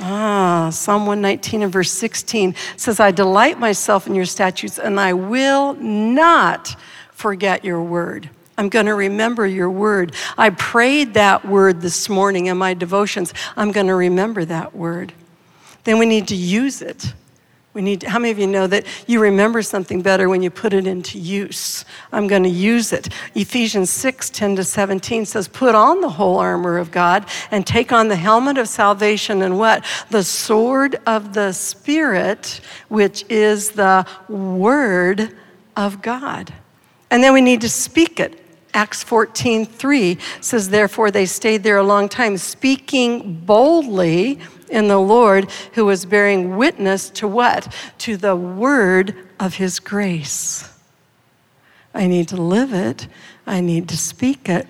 Ah, 0.00 0.70
Psalm 0.70 1.06
119 1.06 1.62
and 1.62 1.72
verse 1.72 1.90
16 1.92 2.54
says, 2.76 3.00
I 3.00 3.10
delight 3.10 3.58
myself 3.58 4.06
in 4.06 4.14
your 4.14 4.24
statutes, 4.24 4.78
and 4.78 4.98
I 4.98 5.12
will 5.12 5.74
not 5.74 6.76
forget 7.10 7.64
your 7.64 7.82
word. 7.82 8.28
I'm 8.56 8.68
going 8.68 8.86
to 8.86 8.94
remember 8.94 9.46
your 9.46 9.70
word. 9.70 10.14
I 10.38 10.50
prayed 10.50 11.14
that 11.14 11.44
word 11.44 11.80
this 11.80 12.08
morning 12.08 12.46
in 12.46 12.56
my 12.56 12.74
devotions. 12.74 13.34
I'm 13.56 13.72
going 13.72 13.88
to 13.88 13.94
remember 13.94 14.44
that 14.44 14.74
word. 14.74 15.12
Then 15.84 15.98
we 15.98 16.06
need 16.06 16.28
to 16.28 16.36
use 16.36 16.80
it. 16.82 17.14
We 17.74 17.82
need 17.82 18.02
to, 18.02 18.10
how 18.10 18.20
many 18.20 18.30
of 18.30 18.38
you 18.38 18.46
know 18.46 18.68
that 18.68 18.86
you 19.08 19.20
remember 19.20 19.60
something 19.60 20.00
better 20.00 20.28
when 20.28 20.42
you 20.42 20.50
put 20.50 20.72
it 20.72 20.86
into 20.86 21.18
use? 21.18 21.84
I'm 22.12 22.28
going 22.28 22.44
to 22.44 22.48
use 22.48 22.92
it. 22.92 23.08
Ephesians 23.34 23.90
6 23.90 24.30
10 24.30 24.56
to 24.56 24.64
17 24.64 25.26
says, 25.26 25.48
Put 25.48 25.74
on 25.74 26.00
the 26.00 26.10
whole 26.10 26.38
armor 26.38 26.78
of 26.78 26.92
God 26.92 27.26
and 27.50 27.66
take 27.66 27.90
on 27.90 28.06
the 28.06 28.16
helmet 28.16 28.58
of 28.58 28.68
salvation 28.68 29.42
and 29.42 29.58
what? 29.58 29.84
The 30.10 30.22
sword 30.22 31.00
of 31.04 31.34
the 31.34 31.50
Spirit, 31.50 32.60
which 32.88 33.24
is 33.28 33.70
the 33.70 34.06
word 34.28 35.34
of 35.76 36.00
God. 36.00 36.54
And 37.10 37.24
then 37.24 37.32
we 37.32 37.40
need 37.40 37.60
to 37.62 37.68
speak 37.68 38.20
it. 38.20 38.40
Acts 38.72 39.02
14 39.02 39.66
3 39.66 40.18
says, 40.40 40.68
Therefore 40.68 41.10
they 41.10 41.26
stayed 41.26 41.64
there 41.64 41.78
a 41.78 41.82
long 41.82 42.08
time, 42.08 42.36
speaking 42.36 43.40
boldly 43.44 44.40
in 44.68 44.88
the 44.88 44.98
Lord 44.98 45.50
who 45.74 45.84
was 45.84 46.06
bearing 46.06 46.56
witness 46.56 47.10
to 47.10 47.28
what? 47.28 47.72
To 47.98 48.16
the 48.16 48.36
word 48.36 49.14
of 49.38 49.54
his 49.54 49.80
grace. 49.80 50.70
I 51.94 52.06
need 52.06 52.28
to 52.28 52.36
live 52.36 52.72
it, 52.72 53.06
I 53.46 53.60
need 53.60 53.88
to 53.90 53.96
speak 53.96 54.48
it. 54.48 54.66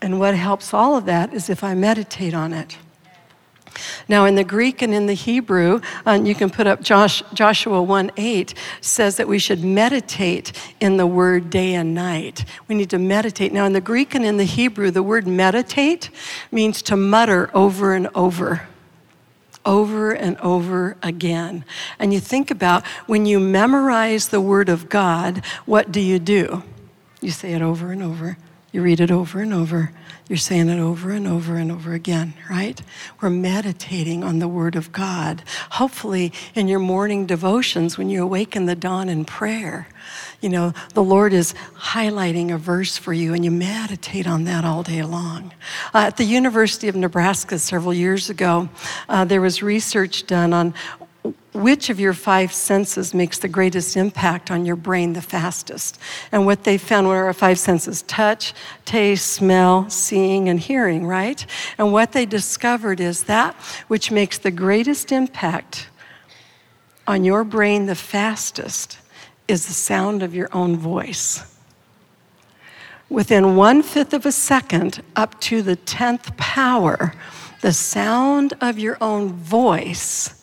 And 0.00 0.18
what 0.18 0.34
helps 0.34 0.72
all 0.72 0.96
of 0.96 1.06
that 1.06 1.32
is 1.32 1.50
if 1.50 1.62
I 1.62 1.74
meditate 1.74 2.34
on 2.34 2.52
it. 2.52 2.76
Now, 4.08 4.24
in 4.24 4.34
the 4.34 4.44
Greek 4.44 4.82
and 4.82 4.92
in 4.92 5.06
the 5.06 5.14
Hebrew, 5.14 5.80
uh, 6.06 6.20
you 6.22 6.34
can 6.34 6.50
put 6.50 6.66
up 6.66 6.82
Josh, 6.82 7.22
Joshua 7.32 7.80
1 7.80 8.10
8 8.16 8.54
says 8.80 9.16
that 9.16 9.28
we 9.28 9.38
should 9.38 9.62
meditate 9.62 10.52
in 10.80 10.96
the 10.96 11.06
word 11.06 11.50
day 11.50 11.74
and 11.74 11.94
night. 11.94 12.44
We 12.66 12.74
need 12.74 12.90
to 12.90 12.98
meditate. 12.98 13.52
Now, 13.52 13.66
in 13.66 13.72
the 13.72 13.80
Greek 13.80 14.14
and 14.14 14.24
in 14.24 14.36
the 14.36 14.44
Hebrew, 14.44 14.90
the 14.90 15.02
word 15.02 15.28
meditate 15.28 16.10
means 16.50 16.82
to 16.82 16.96
mutter 16.96 17.50
over 17.54 17.94
and 17.94 18.08
over 18.14 18.68
over 19.64 20.12
and 20.12 20.36
over 20.38 20.96
again. 21.02 21.64
And 21.98 22.12
you 22.12 22.20
think 22.20 22.50
about 22.50 22.86
when 23.06 23.26
you 23.26 23.40
memorize 23.40 24.28
the 24.28 24.40
Word 24.40 24.68
of 24.68 24.88
God, 24.88 25.44
what 25.66 25.92
do 25.92 26.00
you 26.00 26.18
do? 26.18 26.62
You 27.20 27.30
say 27.30 27.52
it 27.52 27.62
over 27.62 27.92
and 27.92 28.02
over. 28.02 28.38
You 28.70 28.82
read 28.82 29.00
it 29.00 29.10
over 29.10 29.40
and 29.40 29.52
over. 29.52 29.92
You're 30.28 30.36
saying 30.36 30.68
it 30.68 30.78
over 30.78 31.10
and 31.10 31.26
over 31.26 31.56
and 31.56 31.72
over 31.72 31.94
again, 31.94 32.34
right? 32.50 32.80
We're 33.20 33.30
meditating 33.30 34.22
on 34.22 34.40
the 34.40 34.48
Word 34.48 34.76
of 34.76 34.92
God. 34.92 35.42
Hopefully, 35.70 36.34
in 36.54 36.68
your 36.68 36.80
morning 36.80 37.24
devotions, 37.24 37.96
when 37.96 38.10
you 38.10 38.22
awaken 38.22 38.66
the 38.66 38.74
dawn 38.74 39.08
in 39.08 39.24
prayer, 39.24 39.88
you 40.42 40.50
know, 40.50 40.74
the 40.92 41.02
Lord 41.02 41.32
is 41.32 41.54
highlighting 41.74 42.52
a 42.52 42.58
verse 42.58 42.98
for 42.98 43.12
you 43.12 43.32
and 43.32 43.44
you 43.44 43.50
meditate 43.50 44.26
on 44.26 44.44
that 44.44 44.64
all 44.64 44.82
day 44.82 45.02
long. 45.02 45.52
Uh, 45.94 46.04
at 46.08 46.16
the 46.18 46.24
University 46.24 46.88
of 46.88 46.94
Nebraska 46.94 47.58
several 47.58 47.94
years 47.94 48.28
ago, 48.28 48.68
uh, 49.08 49.24
there 49.24 49.40
was 49.40 49.62
research 49.62 50.26
done 50.26 50.52
on 50.52 50.74
which 51.52 51.88
of 51.88 51.98
your 51.98 52.12
five 52.12 52.52
senses 52.52 53.14
makes 53.14 53.38
the 53.38 53.48
greatest 53.48 53.96
impact 53.96 54.50
on 54.50 54.66
your 54.66 54.76
brain 54.76 55.14
the 55.14 55.22
fastest? 55.22 55.98
And 56.30 56.44
what 56.44 56.64
they 56.64 56.76
found 56.76 57.08
were 57.08 57.24
our 57.24 57.32
five 57.32 57.58
senses 57.58 58.02
touch, 58.02 58.52
taste, 58.84 59.26
smell, 59.26 59.88
seeing, 59.88 60.48
and 60.48 60.60
hearing, 60.60 61.06
right? 61.06 61.44
And 61.78 61.92
what 61.92 62.12
they 62.12 62.26
discovered 62.26 63.00
is 63.00 63.24
that 63.24 63.54
which 63.88 64.10
makes 64.10 64.38
the 64.38 64.50
greatest 64.50 65.10
impact 65.10 65.88
on 67.06 67.24
your 67.24 67.44
brain 67.44 67.86
the 67.86 67.94
fastest 67.94 68.98
is 69.48 69.66
the 69.66 69.72
sound 69.72 70.22
of 70.22 70.34
your 70.34 70.50
own 70.52 70.76
voice. 70.76 71.56
Within 73.08 73.56
one 73.56 73.82
fifth 73.82 74.12
of 74.12 74.26
a 74.26 74.32
second, 74.32 75.02
up 75.16 75.40
to 75.40 75.62
the 75.62 75.76
10th 75.76 76.36
power, 76.36 77.14
the 77.62 77.72
sound 77.72 78.52
of 78.60 78.78
your 78.78 78.98
own 79.00 79.32
voice 79.32 80.37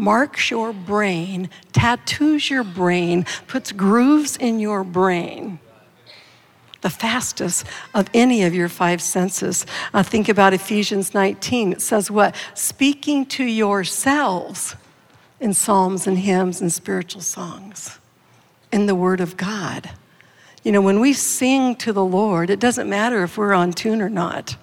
marks 0.00 0.50
your 0.50 0.72
brain, 0.72 1.50
tattoos 1.72 2.50
your 2.50 2.64
brain, 2.64 3.26
puts 3.46 3.70
grooves 3.70 4.36
in 4.36 4.58
your 4.58 4.82
brain. 4.82 5.58
the 6.82 6.88
fastest 6.88 7.66
of 7.92 8.08
any 8.14 8.42
of 8.42 8.54
your 8.54 8.68
five 8.68 9.02
senses. 9.02 9.66
Uh, 9.92 10.02
think 10.02 10.30
about 10.30 10.54
Ephesians 10.54 11.12
19. 11.12 11.72
It 11.72 11.82
says, 11.82 12.10
What? 12.10 12.34
Speaking 12.54 13.26
to 13.26 13.44
yourselves 13.44 14.76
in 15.40 15.52
psalms 15.52 16.06
and 16.06 16.16
hymns 16.16 16.62
and 16.62 16.72
spiritual 16.72 17.20
songs 17.20 17.98
in 18.72 18.86
the 18.86 18.94
Word 18.94 19.20
of 19.20 19.36
God. 19.36 19.90
You 20.62 20.72
know, 20.72 20.80
when 20.80 21.00
we 21.00 21.12
sing 21.12 21.76
to 21.76 21.92
the 21.92 22.04
Lord, 22.04 22.48
it 22.48 22.60
doesn't 22.60 22.88
matter 22.88 23.22
if 23.24 23.36
we're 23.36 23.52
on 23.52 23.72
tune 23.72 24.00
or 24.00 24.08
not. 24.10 24.56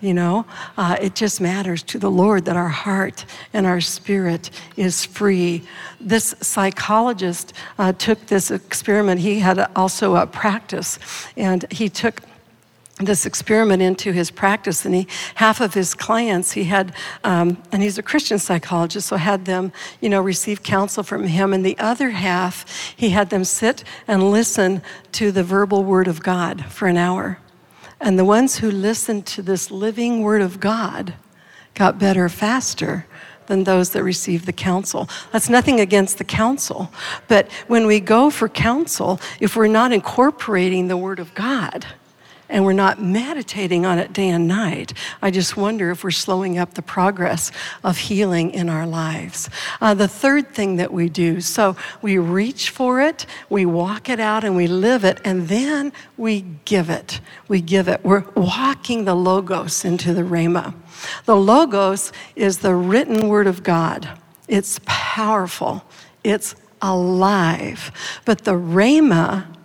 You 0.00 0.12
know, 0.12 0.44
uh, 0.76 0.96
it 1.00 1.14
just 1.14 1.40
matters 1.40 1.82
to 1.84 1.98
the 1.98 2.10
Lord 2.10 2.44
that 2.44 2.56
our 2.56 2.68
heart 2.68 3.24
and 3.54 3.66
our 3.66 3.80
spirit 3.80 4.50
is 4.76 5.06
free. 5.06 5.62
This 5.98 6.34
psychologist 6.42 7.54
uh, 7.78 7.94
took 7.94 8.26
this 8.26 8.50
experiment. 8.50 9.22
He 9.22 9.40
had 9.40 9.58
also 9.74 10.16
a 10.16 10.26
practice, 10.26 10.98
and 11.34 11.64
he 11.72 11.88
took 11.88 12.20
this 12.98 13.26
experiment 13.26 13.82
into 13.82 14.12
his 14.12 14.30
practice 14.30 14.86
and 14.86 14.94
he 14.94 15.06
half 15.34 15.60
of 15.60 15.74
his 15.74 15.92
clients 15.92 16.52
he 16.52 16.64
had 16.64 16.94
um, 17.24 17.62
and 17.70 17.82
he's 17.82 17.98
a 17.98 18.02
christian 18.02 18.38
psychologist 18.38 19.08
so 19.08 19.16
had 19.16 19.44
them 19.44 19.70
you 20.00 20.08
know 20.08 20.18
receive 20.18 20.62
counsel 20.62 21.02
from 21.02 21.24
him 21.24 21.52
and 21.52 21.64
the 21.64 21.78
other 21.78 22.08
half 22.08 22.64
he 22.96 23.10
had 23.10 23.28
them 23.28 23.44
sit 23.44 23.84
and 24.08 24.30
listen 24.30 24.80
to 25.12 25.30
the 25.30 25.44
verbal 25.44 25.84
word 25.84 26.08
of 26.08 26.22
god 26.22 26.64
for 26.72 26.88
an 26.88 26.96
hour 26.96 27.38
and 28.00 28.18
the 28.18 28.24
ones 28.24 28.58
who 28.58 28.70
listened 28.70 29.26
to 29.26 29.42
this 29.42 29.70
living 29.70 30.22
word 30.22 30.42
of 30.42 30.60
god 30.60 31.14
got 31.74 31.98
better 31.98 32.28
faster 32.28 33.06
than 33.46 33.64
those 33.64 33.90
that 33.90 34.02
received 34.02 34.46
the 34.46 34.52
counsel. 34.52 35.08
That's 35.32 35.48
nothing 35.48 35.80
against 35.80 36.18
the 36.18 36.24
counsel. 36.24 36.92
But 37.28 37.50
when 37.68 37.86
we 37.86 38.00
go 38.00 38.30
for 38.30 38.48
counsel, 38.48 39.20
if 39.40 39.56
we're 39.56 39.68
not 39.68 39.92
incorporating 39.92 40.88
the 40.88 40.96
Word 40.96 41.18
of 41.20 41.34
God, 41.34 41.86
and 42.48 42.64
we're 42.64 42.72
not 42.72 43.02
meditating 43.02 43.84
on 43.84 43.98
it 43.98 44.12
day 44.12 44.28
and 44.28 44.46
night, 44.46 44.92
I 45.20 45.30
just 45.30 45.56
wonder 45.56 45.90
if 45.90 46.04
we're 46.04 46.10
slowing 46.10 46.58
up 46.58 46.74
the 46.74 46.82
progress 46.82 47.50
of 47.82 47.98
healing 47.98 48.50
in 48.52 48.68
our 48.68 48.86
lives. 48.86 49.50
Uh, 49.80 49.94
the 49.94 50.08
third 50.08 50.54
thing 50.54 50.76
that 50.76 50.92
we 50.92 51.08
do 51.08 51.40
so 51.40 51.76
we 52.02 52.18
reach 52.18 52.70
for 52.70 53.00
it, 53.00 53.26
we 53.48 53.66
walk 53.66 54.08
it 54.08 54.20
out, 54.20 54.44
and 54.44 54.56
we 54.56 54.66
live 54.66 55.04
it, 55.04 55.20
and 55.24 55.48
then 55.48 55.92
we 56.16 56.44
give 56.64 56.90
it. 56.90 57.20
We 57.48 57.60
give 57.60 57.88
it. 57.88 58.04
We're 58.04 58.24
walking 58.34 59.04
the 59.04 59.14
Logos 59.14 59.84
into 59.84 60.14
the 60.14 60.22
Rhema. 60.22 60.74
The 61.24 61.36
Logos 61.36 62.12
is 62.34 62.58
the 62.58 62.74
written 62.74 63.28
word 63.28 63.46
of 63.46 63.62
God, 63.62 64.08
it's 64.48 64.80
powerful, 64.84 65.84
it's 66.22 66.54
alive. 66.82 67.90
But 68.24 68.44
the 68.44 68.52
Rhema 68.52 69.55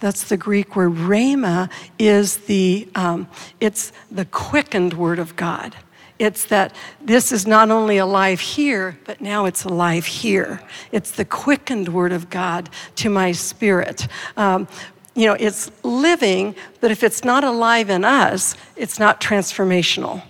that's 0.00 0.24
the 0.24 0.36
Greek 0.36 0.76
word. 0.76 0.92
Rhema 0.92 1.70
is 1.98 2.38
the, 2.38 2.88
um, 2.94 3.28
it's 3.60 3.92
the 4.10 4.24
quickened 4.24 4.94
word 4.94 5.18
of 5.18 5.36
God. 5.36 5.74
It's 6.18 6.46
that 6.46 6.74
this 7.00 7.30
is 7.30 7.46
not 7.46 7.70
only 7.70 7.98
alive 7.98 8.40
here, 8.40 8.98
but 9.04 9.20
now 9.20 9.44
it's 9.44 9.64
alive 9.64 10.04
here. 10.06 10.60
It's 10.90 11.12
the 11.12 11.24
quickened 11.24 11.88
word 11.88 12.12
of 12.12 12.28
God 12.28 12.70
to 12.96 13.08
my 13.08 13.32
spirit. 13.32 14.08
Um, 14.36 14.66
you 15.14 15.26
know, 15.26 15.34
it's 15.34 15.70
living, 15.84 16.54
but 16.80 16.90
if 16.90 17.02
it's 17.02 17.24
not 17.24 17.44
alive 17.44 17.90
in 17.90 18.04
us, 18.04 18.56
it's 18.76 18.98
not 18.98 19.20
transformational. 19.20 20.22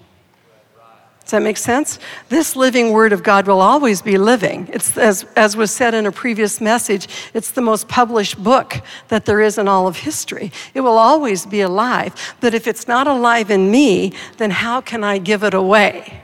Does 1.29 1.33
that 1.33 1.43
make 1.43 1.59
sense? 1.59 1.99
This 2.31 2.57
living 2.57 2.91
word 2.91 3.13
of 3.13 3.23
God 3.23 3.47
will 3.47 3.61
always 3.61 4.01
be 4.01 4.17
living. 4.17 4.67
It's, 4.73 4.97
as, 4.97 5.25
as 5.37 5.59
was 5.59 5.71
said 5.71 5.93
in 5.93 6.07
a 6.07 6.11
previous 6.11 6.59
message, 6.59 7.07
it's 7.35 7.51
the 7.51 7.61
most 7.61 7.87
published 7.87 8.43
book 8.43 8.81
that 9.09 9.27
there 9.27 9.43
is 9.43 9.59
in 9.59 9.69
all 9.69 9.87
of 9.87 9.99
history. 9.99 10.51
It 10.73 10.81
will 10.81 10.97
always 10.97 11.45
be 11.45 11.61
alive. 11.61 12.15
But 12.41 12.55
if 12.55 12.67
it's 12.67 12.89
not 12.89 13.07
alive 13.07 13.51
in 13.51 13.71
me, 13.71 14.15
then 14.39 14.51
how 14.51 14.81
can 14.81 15.05
I 15.05 15.19
give 15.19 15.45
it 15.45 15.53
away? 15.53 16.23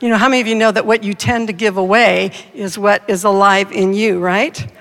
You 0.00 0.08
know, 0.08 0.16
how 0.16 0.30
many 0.30 0.40
of 0.40 0.46
you 0.46 0.54
know 0.54 0.72
that 0.72 0.86
what 0.86 1.04
you 1.04 1.12
tend 1.12 1.48
to 1.48 1.52
give 1.52 1.76
away 1.76 2.30
is 2.54 2.78
what 2.78 3.02
is 3.10 3.24
alive 3.24 3.72
in 3.72 3.92
you, 3.92 4.20
right? 4.20 4.72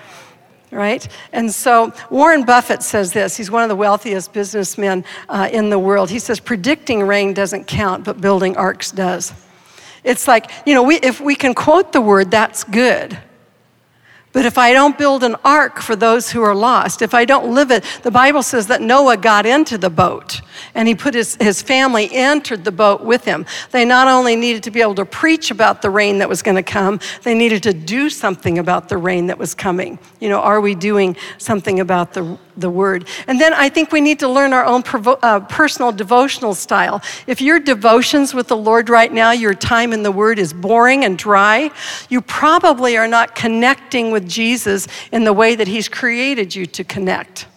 Right? 0.74 1.08
And 1.32 1.54
so 1.54 1.94
Warren 2.10 2.44
Buffett 2.44 2.84
says 2.84 3.14
this. 3.14 3.38
He's 3.38 3.52
one 3.52 3.64
of 3.64 3.70
the 3.70 3.76
wealthiest 3.76 4.34
businessmen 4.34 5.06
uh, 5.30 5.50
in 5.52 5.70
the 5.70 5.80
world. 5.80 6.10
He 6.10 6.20
says, 6.20 6.40
predicting 6.40 7.04
rain 7.04 7.34
doesn't 7.34 7.66
count, 7.66 8.04
but 8.04 8.20
building 8.20 8.58
arks 8.58 8.92
does. 8.92 9.34
It's 10.04 10.28
like, 10.28 10.52
you 10.66 10.74
know, 10.74 10.84
we, 10.84 10.96
if 10.96 11.22
we 11.22 11.36
can 11.36 11.54
quote 11.54 11.94
the 11.94 12.02
word, 12.02 12.32
that's 12.32 12.64
good. 12.64 13.18
But 14.34 14.46
if 14.46 14.58
I 14.58 14.74
don't 14.74 14.98
build 14.98 15.24
an 15.24 15.36
ark 15.46 15.80
for 15.80 15.96
those 15.96 16.32
who 16.32 16.42
are 16.42 16.56
lost, 16.56 17.04
if 17.04 17.14
I 17.14 17.24
don't 17.24 17.54
live 17.54 17.70
it, 17.70 17.86
the 18.02 18.10
Bible 18.10 18.42
says 18.42 18.66
that 18.68 18.82
Noah 18.82 19.16
got 19.16 19.46
into 19.46 19.78
the 19.78 19.92
boat 19.92 20.42
and 20.74 20.88
he 20.88 20.96
put 20.96 21.14
his, 21.14 21.36
his 21.36 21.62
family 21.62 22.10
entered 22.12 22.66
the 22.66 22.72
boat 22.72 23.02
with 23.02 23.26
him. 23.26 23.46
They 23.70 23.86
not 23.86 24.08
only 24.08 24.36
needed 24.36 24.64
to 24.64 24.72
be 24.72 24.82
able 24.82 24.96
to 24.96 25.06
preach 25.06 25.52
about 25.52 25.84
the 25.84 25.92
rain 25.92 26.18
that 26.18 26.28
was 26.28 26.42
going 26.42 26.56
to 26.56 26.64
come, 26.64 27.00
they 27.22 27.36
needed 27.36 27.62
to 27.64 27.74
do 27.74 28.10
something 28.10 28.58
about 28.58 28.90
the 28.90 28.98
rain 28.98 29.28
that 29.28 29.38
was 29.38 29.54
coming. 29.54 30.00
You 30.20 30.30
know, 30.30 30.40
are 30.40 30.60
we 30.60 30.74
doing 30.74 31.16
something 31.38 31.80
about 31.80 32.14
the, 32.14 32.38
the 32.58 32.70
word? 32.72 33.08
And 33.28 33.40
then 33.40 33.54
I 33.54 33.70
think 33.70 33.92
we 33.92 34.02
need 34.02 34.20
to 34.20 34.28
learn 34.28 34.52
our 34.52 34.66
own 34.66 34.82
provo- 34.82 35.20
uh, 35.22 35.42
personal 35.42 35.92
devotional 35.92 36.56
style. 36.56 37.02
If 37.28 37.40
your 37.40 37.60
devotions 37.60 38.34
with 38.34 38.48
the 38.48 38.58
Lord 38.58 38.90
right 38.90 39.14
now, 39.14 39.32
your 39.32 39.54
time 39.54 39.94
in 39.94 40.02
the 40.02 40.12
word 40.12 40.40
is 40.40 40.54
boring 40.54 41.06
and 41.06 41.18
dry, 41.18 41.70
you 42.10 42.20
probably 42.22 42.98
are 42.98 43.08
not 43.08 43.36
connecting 43.36 44.12
with 44.12 44.24
with 44.24 44.32
Jesus 44.32 44.88
in 45.12 45.24
the 45.24 45.34
way 45.34 45.56
that 45.56 45.68
He's 45.68 45.90
created 45.90 46.56
you 46.56 46.66
to 46.68 46.84
connect. 46.84 47.48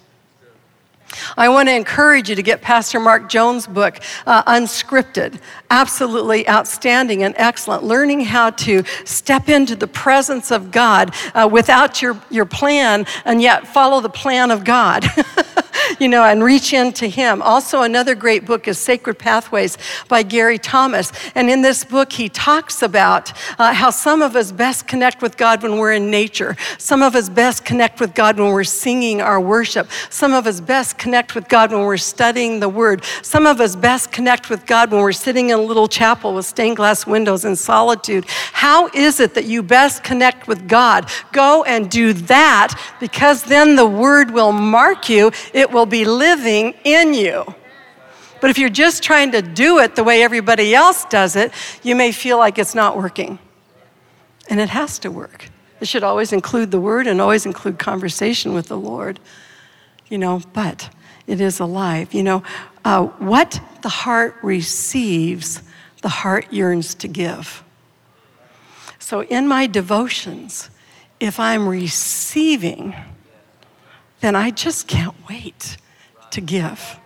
I 1.36 1.48
want 1.48 1.68
to 1.68 1.74
encourage 1.74 2.28
you 2.28 2.36
to 2.36 2.42
get 2.42 2.62
Pastor 2.62 3.00
Mark 3.00 3.28
Jones' 3.28 3.66
book, 3.66 4.00
uh, 4.26 4.42
Unscripted. 4.44 5.40
Absolutely 5.70 6.48
outstanding 6.48 7.22
and 7.22 7.34
excellent. 7.38 7.84
Learning 7.84 8.20
how 8.20 8.50
to 8.50 8.84
step 9.04 9.48
into 9.48 9.76
the 9.76 9.88
presence 9.88 10.50
of 10.50 10.70
God 10.70 11.14
uh, 11.34 11.48
without 11.50 12.02
your, 12.02 12.20
your 12.30 12.46
plan 12.46 13.06
and 13.24 13.42
yet 13.42 13.66
follow 13.66 14.00
the 14.00 14.08
plan 14.08 14.50
of 14.50 14.64
God. 14.64 15.04
you 16.00 16.08
know, 16.08 16.24
and 16.24 16.42
reach 16.42 16.72
into 16.72 17.06
Him. 17.06 17.42
Also, 17.42 17.82
another 17.82 18.14
great 18.14 18.44
book 18.44 18.68
is 18.68 18.78
Sacred 18.78 19.18
Pathways 19.18 19.78
by 20.08 20.22
Gary 20.22 20.58
Thomas. 20.58 21.12
And 21.34 21.50
in 21.50 21.62
this 21.62 21.84
book, 21.84 22.12
he 22.12 22.28
talks 22.28 22.82
about 22.82 23.32
uh, 23.58 23.72
how 23.72 23.90
some 23.90 24.22
of 24.22 24.36
us 24.36 24.52
best 24.52 24.86
connect 24.86 25.22
with 25.22 25.36
God 25.36 25.62
when 25.62 25.78
we're 25.78 25.92
in 25.92 26.10
nature. 26.10 26.56
Some 26.78 27.02
of 27.02 27.14
us 27.14 27.28
best 27.28 27.64
connect 27.64 28.00
with 28.00 28.14
God 28.14 28.38
when 28.38 28.52
we're 28.52 28.64
singing 28.64 29.20
our 29.20 29.40
worship. 29.40 29.88
Some 30.10 30.32
of 30.32 30.46
us 30.46 30.60
best 30.60 30.98
connect 30.98 31.34
with 31.34 31.48
God 31.48 31.72
when 31.72 31.82
we're 31.82 31.96
studying 31.96 32.60
the 32.60 32.68
Word. 32.68 33.04
Some 33.22 33.46
of 33.46 33.60
us 33.60 33.76
best 33.76 34.12
connect 34.12 34.50
with 34.50 34.66
God 34.66 34.90
when 34.90 35.00
we're 35.00 35.12
sitting 35.12 35.50
in 35.50 35.58
a 35.58 35.62
little 35.62 35.88
chapel 35.88 36.34
with 36.34 36.46
stained 36.46 36.76
glass 36.76 37.06
windows 37.06 37.44
in 37.44 37.56
solitude. 37.56 38.24
How 38.52 38.88
is 38.88 39.20
it 39.20 39.34
that 39.34 39.44
you 39.44 39.62
best 39.62 40.04
connect 40.04 40.48
with 40.48 40.68
God? 40.68 41.10
Go 41.32 41.64
and 41.64 41.90
do 41.90 42.12
that 42.12 42.74
because 43.00 43.44
then 43.44 43.76
the 43.76 43.86
Word 43.86 44.30
will 44.30 44.52
mark 44.52 45.08
you. 45.08 45.30
It 45.52 45.65
will 45.70 45.86
be 45.86 46.04
living 46.04 46.74
in 46.84 47.14
you. 47.14 47.44
But 48.40 48.50
if 48.50 48.58
you're 48.58 48.68
just 48.68 49.02
trying 49.02 49.32
to 49.32 49.42
do 49.42 49.78
it 49.78 49.96
the 49.96 50.04
way 50.04 50.22
everybody 50.22 50.74
else 50.74 51.04
does 51.06 51.36
it, 51.36 51.52
you 51.82 51.96
may 51.96 52.12
feel 52.12 52.38
like 52.38 52.58
it's 52.58 52.74
not 52.74 52.96
working. 52.96 53.38
And 54.48 54.60
it 54.60 54.68
has 54.68 54.98
to 55.00 55.10
work. 55.10 55.48
It 55.80 55.88
should 55.88 56.02
always 56.02 56.32
include 56.32 56.70
the 56.70 56.80
word 56.80 57.06
and 57.06 57.20
always 57.20 57.46
include 57.46 57.78
conversation 57.78 58.54
with 58.54 58.68
the 58.68 58.78
Lord. 58.78 59.20
You 60.08 60.18
know, 60.18 60.42
but 60.52 60.88
it 61.26 61.40
is 61.40 61.60
alive. 61.60 62.14
You 62.14 62.22
know, 62.22 62.42
uh, 62.84 63.04
what 63.04 63.60
the 63.82 63.88
heart 63.88 64.36
receives, 64.42 65.62
the 66.02 66.08
heart 66.08 66.52
yearns 66.52 66.94
to 66.96 67.08
give. 67.08 67.64
So 68.98 69.22
in 69.22 69.48
my 69.48 69.66
devotions, 69.66 70.70
if 71.20 71.40
I'm 71.40 71.68
receiving, 71.68 72.94
then 74.20 74.34
I 74.34 74.50
just 74.50 74.88
can't 74.88 75.14
wait 75.28 75.76
to 76.30 76.40
give. 76.40 76.98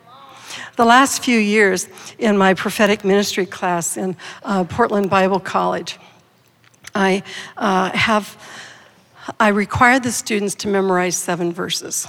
The 0.77 0.85
last 0.85 1.23
few 1.23 1.39
years 1.39 1.89
in 2.19 2.37
my 2.37 2.55
prophetic 2.55 3.05
ministry 3.05 3.47
class 3.47 3.97
in 3.97 4.17
uh, 4.43 4.65
Portland 4.65 5.11
Bible 5.11 5.41
College, 5.41 5.99
I 6.95 7.23
uh, 7.57 7.91
have 7.91 8.37
I 9.39 9.49
require 9.49 10.01
the 10.01 10.11
students 10.11 10.55
to 10.57 10.69
memorize 10.69 11.17
seven 11.17 11.53
verses, 11.53 12.09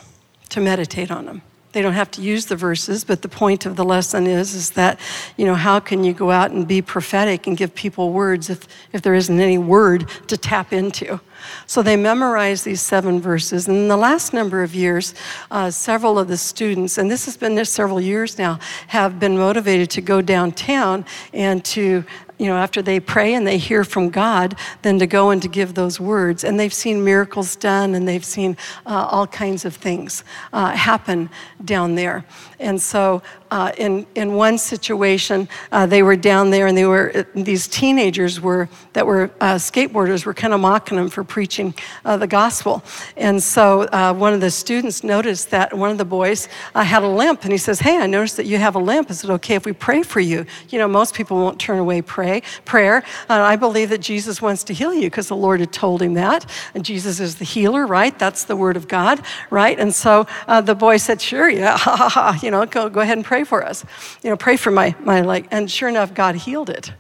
to 0.49 0.61
meditate 0.61 1.11
on 1.11 1.25
them. 1.25 1.41
They 1.73 1.81
don't 1.81 1.93
have 1.93 2.11
to 2.11 2.21
use 2.21 2.47
the 2.47 2.55
verses, 2.55 3.03
but 3.03 3.21
the 3.21 3.29
point 3.29 3.65
of 3.65 3.75
the 3.75 3.85
lesson 3.85 4.27
is, 4.27 4.53
is 4.53 4.71
that, 4.71 4.99
you 5.37 5.45
know, 5.45 5.55
how 5.55 5.79
can 5.79 6.03
you 6.03 6.13
go 6.13 6.31
out 6.31 6.51
and 6.51 6.67
be 6.67 6.81
prophetic 6.81 7.47
and 7.47 7.55
give 7.55 7.73
people 7.73 8.11
words 8.11 8.49
if, 8.49 8.67
if 8.91 9.01
there 9.01 9.13
isn't 9.13 9.39
any 9.39 9.57
word 9.57 10.09
to 10.27 10.35
tap 10.35 10.73
into? 10.73 11.19
So 11.67 11.82
they 11.82 11.95
memorized 11.95 12.65
these 12.65 12.82
seven 12.82 13.21
verses. 13.21 13.67
And 13.67 13.77
in 13.77 13.88
the 13.88 13.97
last 13.97 14.34
number 14.34 14.63
of 14.63 14.75
years, 14.75 15.13
uh, 15.49 15.71
several 15.71 16.19
of 16.19 16.27
the 16.27 16.38
students, 16.38 16.97
and 16.97 17.10
this 17.10 17.25
has 17.25 17.38
been 17.38 17.63
several 17.65 18.01
years 18.01 18.38
now, 18.38 18.60
have 18.88 19.19
been 19.19 19.38
motivated 19.38 19.89
to 19.91 20.01
go 20.01 20.21
downtown 20.21 21.06
and 21.34 21.63
to 21.65 22.04
you 22.41 22.47
know, 22.47 22.58
after 22.58 22.82
they 22.82 22.99
pray 22.99 23.36
and 23.36 23.45
they 23.45 23.60
hear 23.60 23.84
from 23.84 24.10
God, 24.10 24.56
then 24.82 24.97
to 24.97 25.06
go 25.06 25.30
and 25.30 25.39
to 25.43 25.47
give 25.47 25.75
those 25.75 25.99
words. 25.99 26.43
And 26.43 26.60
they've 26.60 26.73
seen 26.73 27.04
miracles 27.04 27.56
done 27.56 27.93
and 27.93 28.08
they've 28.08 28.25
seen 28.25 28.58
uh, 28.88 29.08
all 29.12 29.27
kinds 29.27 29.63
of 29.63 29.75
things 29.75 30.23
uh, 30.51 30.71
happen 30.71 31.30
down 31.63 31.93
there. 31.93 32.25
And 32.60 32.82
so 32.82 33.21
uh, 33.51 33.71
in, 33.77 34.08
in 34.15 34.34
one 34.34 34.58
situation, 34.58 35.47
uh, 35.71 35.86
they 35.86 36.01
were 36.01 36.15
down 36.15 36.49
there 36.49 36.65
and 36.65 36.75
they 36.75 36.86
were, 36.86 37.12
uh, 37.13 37.23
these 37.36 37.67
teenagers 37.67 38.41
were, 38.41 38.69
that 38.93 39.06
were 39.06 39.30
uh, 39.39 39.56
skateboarders 39.56 40.25
were 40.25 40.34
kind 40.34 40.54
of 40.54 40.62
mocking 40.62 40.97
them 40.97 41.10
for 41.10 41.23
preaching 41.23 41.75
the 42.04 42.25
gospel. 42.25 42.84
And 43.17 43.41
so 43.41 43.88
one 44.13 44.34
of 44.34 44.41
the 44.41 44.49
students 44.49 45.04
noticed 45.04 45.51
that 45.51 45.73
one 45.73 45.91
of 45.91 45.99
the 45.99 46.06
boys 46.06 46.47
had 46.73 47.04
a 47.04 47.08
limp 47.08 47.43
and 47.43 47.51
he 47.51 47.58
says, 47.58 47.80
Hey, 47.80 47.97
I 47.97 48.08
noticed 48.08 48.38
that 48.38 48.45
you 48.47 48.58
have 48.58 48.75
a 48.75 48.80
limp. 48.80 49.12
Is 49.12 49.23
it 49.23 49.30
okay 49.30 49.56
if 49.56 49.65
we 49.65 49.73
pray 49.73 50.01
for 50.01 50.19
you? 50.19 50.45
You 50.69 50.80
know, 50.80 50.88
most 50.88 51.13
people 51.13 51.38
won't 51.38 51.60
turn 51.60 51.77
away 51.77 52.01
pray, 52.39 52.50
prayer. 52.63 53.04
Uh, 53.30 53.41
I 53.41 53.58
believe 53.58 53.89
that 53.89 54.00
Jesus 54.00 54.41
wants 54.41 54.63
to 54.65 54.74
heal 54.74 54.94
you 54.94 55.10
because 55.10 55.28
the 55.28 55.36
Lord 55.36 55.60
had 55.60 55.74
told 55.74 56.02
him 56.02 56.13
that. 56.13 56.50
And 56.74 56.86
Jesus 56.86 57.20
is 57.20 57.36
the 57.36 57.46
healer, 57.46 57.86
right? 57.86 58.17
That's 58.17 58.46
the 58.46 58.56
word 58.56 58.78
of 58.78 58.88
God, 58.88 59.22
right? 59.50 59.78
And 59.78 59.94
so 59.94 60.26
uh, 60.48 60.62
the 60.62 60.76
boy 60.76 60.98
said, 60.98 61.22
Sure, 61.22 61.50
yeah, 61.50 62.38
you 62.41 62.52
know, 62.52 62.65
go, 62.65 62.89
go 62.89 63.02
ahead 63.02 63.17
and 63.17 63.26
pray 63.26 63.41
pray 63.41 63.62
for 63.62 63.65
us. 63.65 63.86
You 64.24 64.30
know, 64.30 64.38
pray 64.38 64.58
for 64.58 64.72
my, 64.72 64.96
my 65.02 65.22
leg. 65.22 65.48
And 65.52 65.70
sure 65.70 65.89
enough, 65.89 66.13
God 66.13 66.36
healed 66.36 66.70
it. 66.70 66.94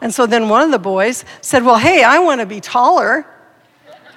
And 0.00 0.14
so 0.14 0.26
then 0.26 0.48
one 0.48 0.62
of 0.62 0.70
the 0.70 0.78
boys 0.78 1.24
said, 1.40 1.64
Well, 1.64 1.78
hey, 1.78 2.02
I 2.02 2.18
want 2.20 2.40
to 2.40 2.46
be 2.46 2.60
taller. 2.60 3.26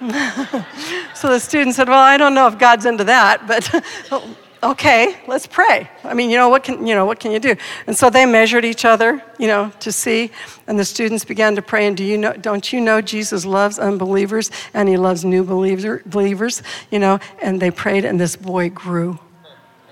so 1.14 1.28
the 1.28 1.38
student 1.40 1.74
said, 1.74 1.88
Well, 1.88 1.98
I 1.98 2.16
don't 2.16 2.34
know 2.34 2.46
if 2.46 2.58
God's 2.58 2.86
into 2.86 3.04
that, 3.04 3.46
but 3.46 3.68
okay, 4.62 5.16
let's 5.26 5.46
pray. 5.46 5.88
I 6.04 6.14
mean, 6.14 6.30
you 6.30 6.36
know, 6.36 6.48
what 6.48 6.62
can, 6.62 6.86
you 6.86 6.94
know, 6.94 7.04
what 7.04 7.18
can 7.18 7.32
you 7.32 7.40
do? 7.40 7.56
And 7.86 7.96
so 7.96 8.10
they 8.10 8.24
measured 8.26 8.64
each 8.64 8.84
other, 8.84 9.22
you 9.38 9.48
know, 9.48 9.72
to 9.80 9.90
see. 9.90 10.30
And 10.66 10.78
the 10.78 10.84
students 10.84 11.24
began 11.24 11.56
to 11.56 11.62
pray. 11.62 11.86
And 11.86 11.96
do 11.96 12.04
you 12.04 12.16
know, 12.16 12.32
don't 12.32 12.72
you 12.72 12.80
know 12.80 13.00
Jesus 13.00 13.44
loves 13.44 13.78
unbelievers 13.78 14.50
and 14.72 14.88
he 14.88 14.96
loves 14.96 15.24
new 15.24 15.42
believer, 15.42 16.02
believers, 16.06 16.62
you 16.90 16.98
know? 16.98 17.18
And 17.42 17.60
they 17.60 17.70
prayed, 17.70 18.04
and 18.04 18.20
this 18.20 18.36
boy 18.36 18.70
grew 18.70 19.18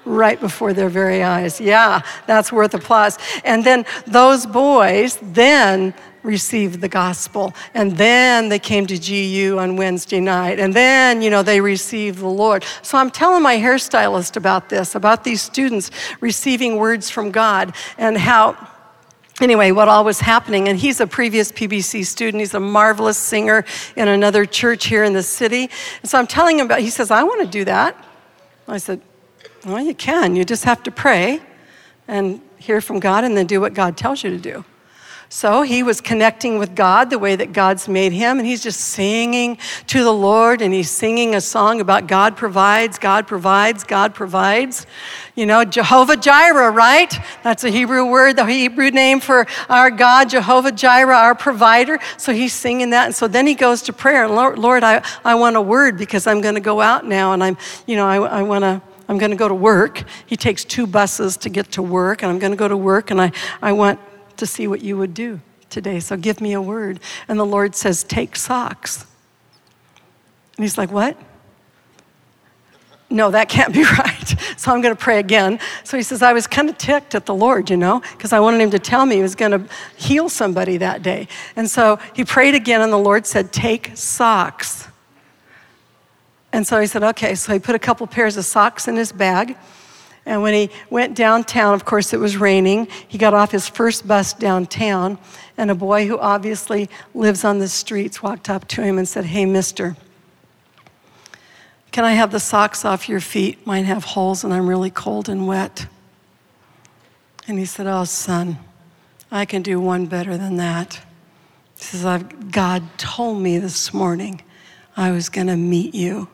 right 0.05 0.41
before 0.41 0.73
their 0.73 0.89
very 0.89 1.23
eyes. 1.23 1.61
Yeah, 1.61 2.03
that's 2.27 2.53
worth 2.53 2.75
applause. 2.75 3.19
And 3.45 3.65
then 3.65 3.85
those 4.07 4.47
boys 4.47 5.19
then 5.21 5.95
received 6.23 6.81
the 6.81 6.89
gospel 6.89 7.55
and 7.75 7.97
then 7.97 8.49
they 8.49 8.59
came 8.59 8.87
to 8.87 8.99
GU 8.99 9.59
on 9.59 9.77
Wednesday 9.77 10.21
night 10.21 10.61
and 10.61 10.75
then 10.75 11.23
you 11.23 11.31
know 11.31 11.43
they 11.43 11.61
received 11.61 12.19
the 12.19 12.29
Lord. 12.29 12.65
So 12.83 12.99
I'm 12.99 13.11
telling 13.11 13.43
my 13.43 13.57
hairstylist 13.57 14.37
about 14.37 14.69
this 14.69 14.95
about 14.95 15.25
these 15.25 15.43
students 15.43 15.91
receiving 16.21 16.77
words 16.77 17.11
from 17.11 17.31
God 17.31 17.75
and 17.99 18.19
how 18.19 18.57
anyway, 19.41 19.71
what 19.71 19.89
all 19.89 20.05
was 20.05 20.21
happening. 20.21 20.69
And 20.69 20.79
he's 20.79 21.01
a 21.01 21.07
previous 21.07 21.51
PBC 21.51 22.05
student. 22.05 22.41
He's 22.41 22.55
a 22.55 22.61
marvelous 22.61 23.17
singer 23.17 23.65
in 23.97 24.09
another 24.09 24.45
church 24.45 24.87
here 24.87 25.05
in 25.05 25.13
the 25.13 25.23
city. 25.23 25.71
And 26.03 26.11
so 26.11 26.19
I'm 26.19 26.27
telling 26.27 26.59
him 26.59 26.67
about, 26.67 26.81
he 26.81 26.91
says, 26.91 27.11
I 27.11 27.23
want 27.23 27.41
to 27.41 27.47
do 27.47 27.65
that. 27.65 27.97
I 28.69 28.79
said, 28.79 29.01
well, 29.65 29.81
you 29.81 29.95
can. 29.95 30.37
You 30.37 30.45
just 30.45 30.65
have 30.65 30.83
to 30.85 30.91
pray 30.91 31.41
and 32.07 32.41
hear 32.59 32.81
from 32.81 33.01
God 33.01 33.25
and 33.25 33.37
then 33.37 33.47
do 33.47 33.61
what 33.61 33.75
God 33.75 33.97
tells 33.97 34.23
you 34.23 34.31
to 34.31 34.39
do. 34.39 34.65
So 35.33 35.63
he 35.63 35.85
was 35.85 36.01
connecting 36.01 36.59
with 36.59 36.75
God 36.75 37.09
the 37.09 37.19
way 37.19 37.37
that 37.37 37.53
God's 37.53 37.87
made 37.89 38.11
him, 38.11 38.41
and 38.41 38.49
he's 38.49 38.65
just 38.65 38.81
singing 38.81 39.59
to 39.87 40.03
the 40.03 40.13
Lord, 40.13 40.61
and 40.61 40.75
he's 40.75 40.91
singing 40.91 41.37
a 41.37 41.41
song 41.41 41.81
about 41.81 42.09
God 42.09 42.37
provides, 42.37 42.99
God 42.99 43.29
provides, 43.29 43.85
God 43.85 44.13
provides. 44.13 44.89
You 45.37 45.47
know, 45.47 45.65
Jehovah 45.65 46.17
Jireh, 46.17 46.73
right? 46.73 47.17
That's 47.45 47.63
a 47.63 47.71
Hebrew 47.71 48.07
word, 48.07 48.35
the 48.35 48.45
Hebrew 48.45 48.91
name 48.91 49.21
for 49.21 49.47
our 49.69 49.89
God, 49.89 50.31
Jehovah 50.31 50.73
Jireh, 50.73 51.15
our 51.15 51.37
provider. 51.37 52.01
So 52.17 52.33
he's 52.33 52.53
singing 52.53 52.91
that, 52.91 53.05
and 53.07 53.15
so 53.15 53.29
then 53.29 53.47
he 53.47 53.55
goes 53.55 53.83
to 53.83 53.93
prayer. 53.93 54.29
Lord, 54.29 54.59
Lord 54.59 54.83
I, 54.83 55.01
I 55.25 55.37
want 55.37 55.55
a 55.55 55.63
word 55.63 55.97
because 55.97 56.27
I'm 56.27 56.41
going 56.41 56.57
to 56.57 56.61
go 56.61 56.81
out 56.81 57.07
now, 57.07 57.35
and 57.35 57.45
I'm, 57.45 57.57
you 57.87 57.95
know, 57.95 58.09
I, 58.09 58.17
I 58.17 58.43
want 58.43 58.65
to 58.65 58.83
I'm 59.09 59.19
going 59.19 59.31
to 59.31 59.37
go 59.37 59.49
to 59.49 59.55
work. 59.55 60.03
He 60.27 60.37
takes 60.37 60.65
two 60.65 60.89
buses 60.89 61.37
to 61.39 61.49
get 61.49 61.71
to 61.73 61.83
work, 61.83 62.23
and 62.23 62.33
I'm 62.33 62.41
going 62.41 62.53
to 62.53 62.57
go 62.57 62.67
to 62.67 62.77
work, 62.77 63.13
and 63.13 63.21
I, 63.21 63.31
I 63.63 63.73
want 63.73 64.01
to 64.41 64.47
see 64.47 64.67
what 64.67 64.83
you 64.83 64.97
would 64.97 65.15
do 65.15 65.41
today. 65.71 66.01
So 66.01 66.17
give 66.17 66.41
me 66.41 66.53
a 66.53 66.61
word. 66.61 67.01
And 67.29 67.39
the 67.39 67.47
Lord 67.47 67.75
says, 67.75 68.03
Take 68.03 68.37
socks. 68.37 69.07
And 70.57 70.65
he's 70.65 70.77
like, 70.77 70.91
What? 70.91 71.17
No, 73.09 73.31
that 73.31 73.49
can't 73.49 73.73
be 73.73 73.83
right. 73.99 74.35
So 74.57 74.73
I'm 74.73 74.81
going 74.83 74.95
to 74.95 75.01
pray 75.01 75.19
again. 75.19 75.59
So 75.85 75.97
he 75.97 76.03
says, 76.03 76.23
I 76.23 76.33
was 76.33 76.47
kind 76.47 76.69
of 76.69 76.79
ticked 76.79 77.15
at 77.15 77.27
the 77.27 77.35
Lord, 77.35 77.71
you 77.71 77.77
know, 77.77 78.01
because 78.13 78.33
I 78.33 78.41
wanted 78.41 78.61
him 78.61 78.71
to 78.71 78.79
tell 78.79 79.07
me 79.07 79.17
he 79.17 79.23
was 79.23 79.35
going 79.35 79.53
to 79.53 79.69
heal 79.97 80.29
somebody 80.29 80.77
that 80.77 81.03
day. 81.03 81.27
And 81.57 81.69
so 81.69 81.99
he 82.15 82.25
prayed 82.25 82.55
again, 82.55 82.81
and 82.81 82.93
the 82.93 82.99
Lord 82.99 83.27
said, 83.27 83.53
Take 83.53 83.93
socks. 83.97 84.89
And 86.53 86.67
so 86.67 86.81
he 86.81 86.87
said, 86.87 87.03
okay. 87.03 87.35
So 87.35 87.53
he 87.53 87.59
put 87.59 87.75
a 87.75 87.79
couple 87.79 88.07
pairs 88.07 88.37
of 88.37 88.45
socks 88.45 88.89
in 88.89 88.97
his 88.97 89.13
bag. 89.13 89.57
And 90.31 90.43
when 90.43 90.55
he 90.55 90.71
went 90.91 91.17
downtown, 91.17 91.75
of 91.75 91.85
course, 91.85 92.13
it 92.13 92.21
was 92.21 92.37
raining. 92.37 92.87
He 93.09 93.19
got 93.19 93.35
off 93.35 93.51
his 93.51 93.67
first 93.67 94.07
bus 94.07 94.33
downtown, 94.33 95.19
and 95.57 95.73
a 95.73 95.75
boy 95.75 96.07
who 96.07 96.21
obviously 96.21 96.89
lives 97.15 97.45
on 97.45 97.59
the 97.59 97.67
streets 97.67 98.23
walked 98.23 98.49
up 98.49 98.69
to 98.69 98.83
him 98.85 98.97
and 98.97 99.09
said, 99.09 99.25
Hey, 99.25 99.45
mister, 99.45 99.97
can 101.91 102.05
I 102.05 102.13
have 102.13 102.31
the 102.31 102.39
socks 102.39 102.85
off 102.85 103.09
your 103.09 103.19
feet? 103.19 103.67
Mine 103.67 103.87
have 103.87 104.05
holes, 104.05 104.45
and 104.45 104.55
I'm 104.55 104.69
really 104.69 104.89
cold 104.89 105.29
and 105.29 105.49
wet. 105.49 105.89
And 107.49 107.59
he 107.59 107.65
said, 107.65 107.89
Oh, 107.89 108.05
son, 108.05 108.57
I 109.33 109.45
can 109.45 109.63
do 109.63 109.81
one 109.81 110.07
better 110.07 110.37
than 110.37 110.59
that. 110.59 111.01
He 111.77 111.83
says, 111.83 112.23
God 112.53 112.85
told 112.99 113.43
me 113.43 113.59
this 113.59 113.93
morning 113.93 114.43
I 114.97 115.11
was 115.11 115.29
going 115.29 115.49
to 115.49 115.57
meet 115.57 115.93
you 115.93 116.29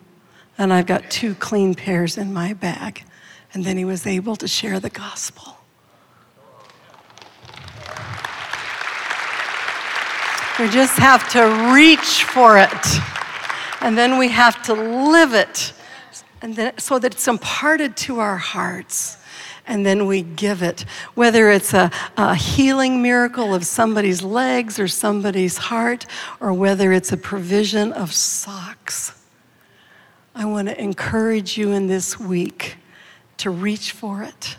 and 0.59 0.71
I've 0.71 0.87
got 0.87 1.11
two 1.11 1.35
clean 1.35 1.75
pairs 1.75 2.19
in 2.19 2.33
my 2.33 2.53
bag. 2.53 3.06
And 3.57 3.65
then 3.65 3.79
he 3.79 3.87
was 3.87 4.07
able 4.07 4.37
to 4.37 4.47
share 4.47 4.81
the 4.81 4.91
gospel. 4.91 5.57
We 10.59 10.69
just 10.69 10.99
have 10.99 11.27
to 11.31 11.73
reach 11.75 12.25
for 12.25 12.59
it. 12.59 13.01
And 13.81 13.97
then 13.97 14.19
we 14.19 14.29
have 14.29 14.63
to 14.65 14.75
live 14.75 15.33
it. 15.33 15.73
And 16.43 16.55
then, 16.55 16.77
so 16.77 16.99
that 16.99 17.15
it's 17.15 17.27
imparted 17.27 17.97
to 17.97 18.21
our 18.21 18.37
hearts. 18.37 19.17
And 19.67 19.87
then 19.87 20.07
we 20.07 20.21
give 20.21 20.63
it. 20.63 20.83
Whether 21.15 21.49
it's 21.49 21.73
a, 21.73 21.91
a 22.19 22.35
healing 22.35 23.01
miracle 23.01 23.55
of 23.55 23.65
somebody's 23.65 24.23
legs 24.23 24.79
or 24.79 24.87
somebody's 24.87 25.57
heart, 25.57 26.05
or 26.41 26.53
whether 26.53 26.93
it's 26.93 27.11
a 27.11 27.17
provision 27.17 27.95
of 27.95 28.13
socks 28.13 29.15
I 30.35 30.45
want 30.45 30.69
to 30.69 30.79
encourage 30.79 31.57
you 31.57 31.73
in 31.73 31.87
this 31.87 32.21
week 32.21 32.77
to 33.39 33.51
reach 33.51 33.93
for 33.93 34.23
it, 34.23 34.57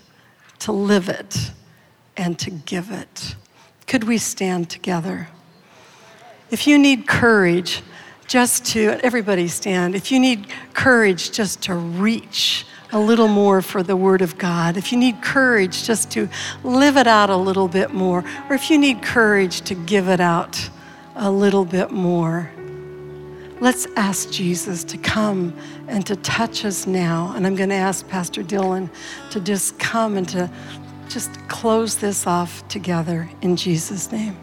to 0.59 0.71
live 0.71 1.09
it, 1.09 1.51
and 2.15 2.37
to 2.39 2.49
give 2.49 2.91
it. 2.91 3.35
Could 3.85 4.03
we 4.03 4.17
stand 4.17 4.69
together? 4.69 5.29
If 6.49 6.67
you 6.67 6.77
need 6.77 7.07
courage, 7.07 7.83
just 8.27 8.65
to, 8.65 8.99
everybody 9.03 9.47
stand. 9.47 9.95
If 9.95 10.11
you 10.11 10.19
need 10.19 10.47
courage 10.73 11.31
just 11.31 11.61
to 11.63 11.75
reach 11.75 12.65
a 12.91 12.99
little 12.99 13.27
more 13.27 13.61
for 13.61 13.83
the 13.83 13.95
Word 13.95 14.21
of 14.21 14.37
God, 14.37 14.77
if 14.77 14.91
you 14.91 14.97
need 14.97 15.21
courage 15.21 15.83
just 15.83 16.11
to 16.11 16.29
live 16.63 16.97
it 16.97 17.07
out 17.07 17.29
a 17.29 17.37
little 17.37 17.67
bit 17.67 17.91
more, 17.93 18.23
or 18.49 18.55
if 18.55 18.69
you 18.69 18.77
need 18.77 19.01
courage 19.01 19.61
to 19.61 19.75
give 19.75 20.09
it 20.09 20.19
out 20.19 20.69
a 21.15 21.31
little 21.31 21.65
bit 21.65 21.91
more, 21.91 22.51
Let's 23.59 23.87
ask 23.95 24.29
Jesus 24.29 24.83
to 24.83 24.99
come 24.99 25.51
and 25.87 26.05
to 26.05 26.15
touch 26.17 26.63
us 26.63 26.85
now. 26.85 27.33
And 27.35 27.47
I'm 27.47 27.55
going 27.55 27.69
to 27.69 27.75
ask 27.75 28.07
Pastor 28.07 28.43
Dylan 28.43 28.87
to 29.31 29.39
just 29.39 29.79
come 29.79 30.15
and 30.15 30.29
to 30.29 30.49
just 31.09 31.31
close 31.47 31.95
this 31.95 32.27
off 32.27 32.67
together 32.67 33.27
in 33.41 33.55
Jesus' 33.55 34.11
name. 34.11 34.37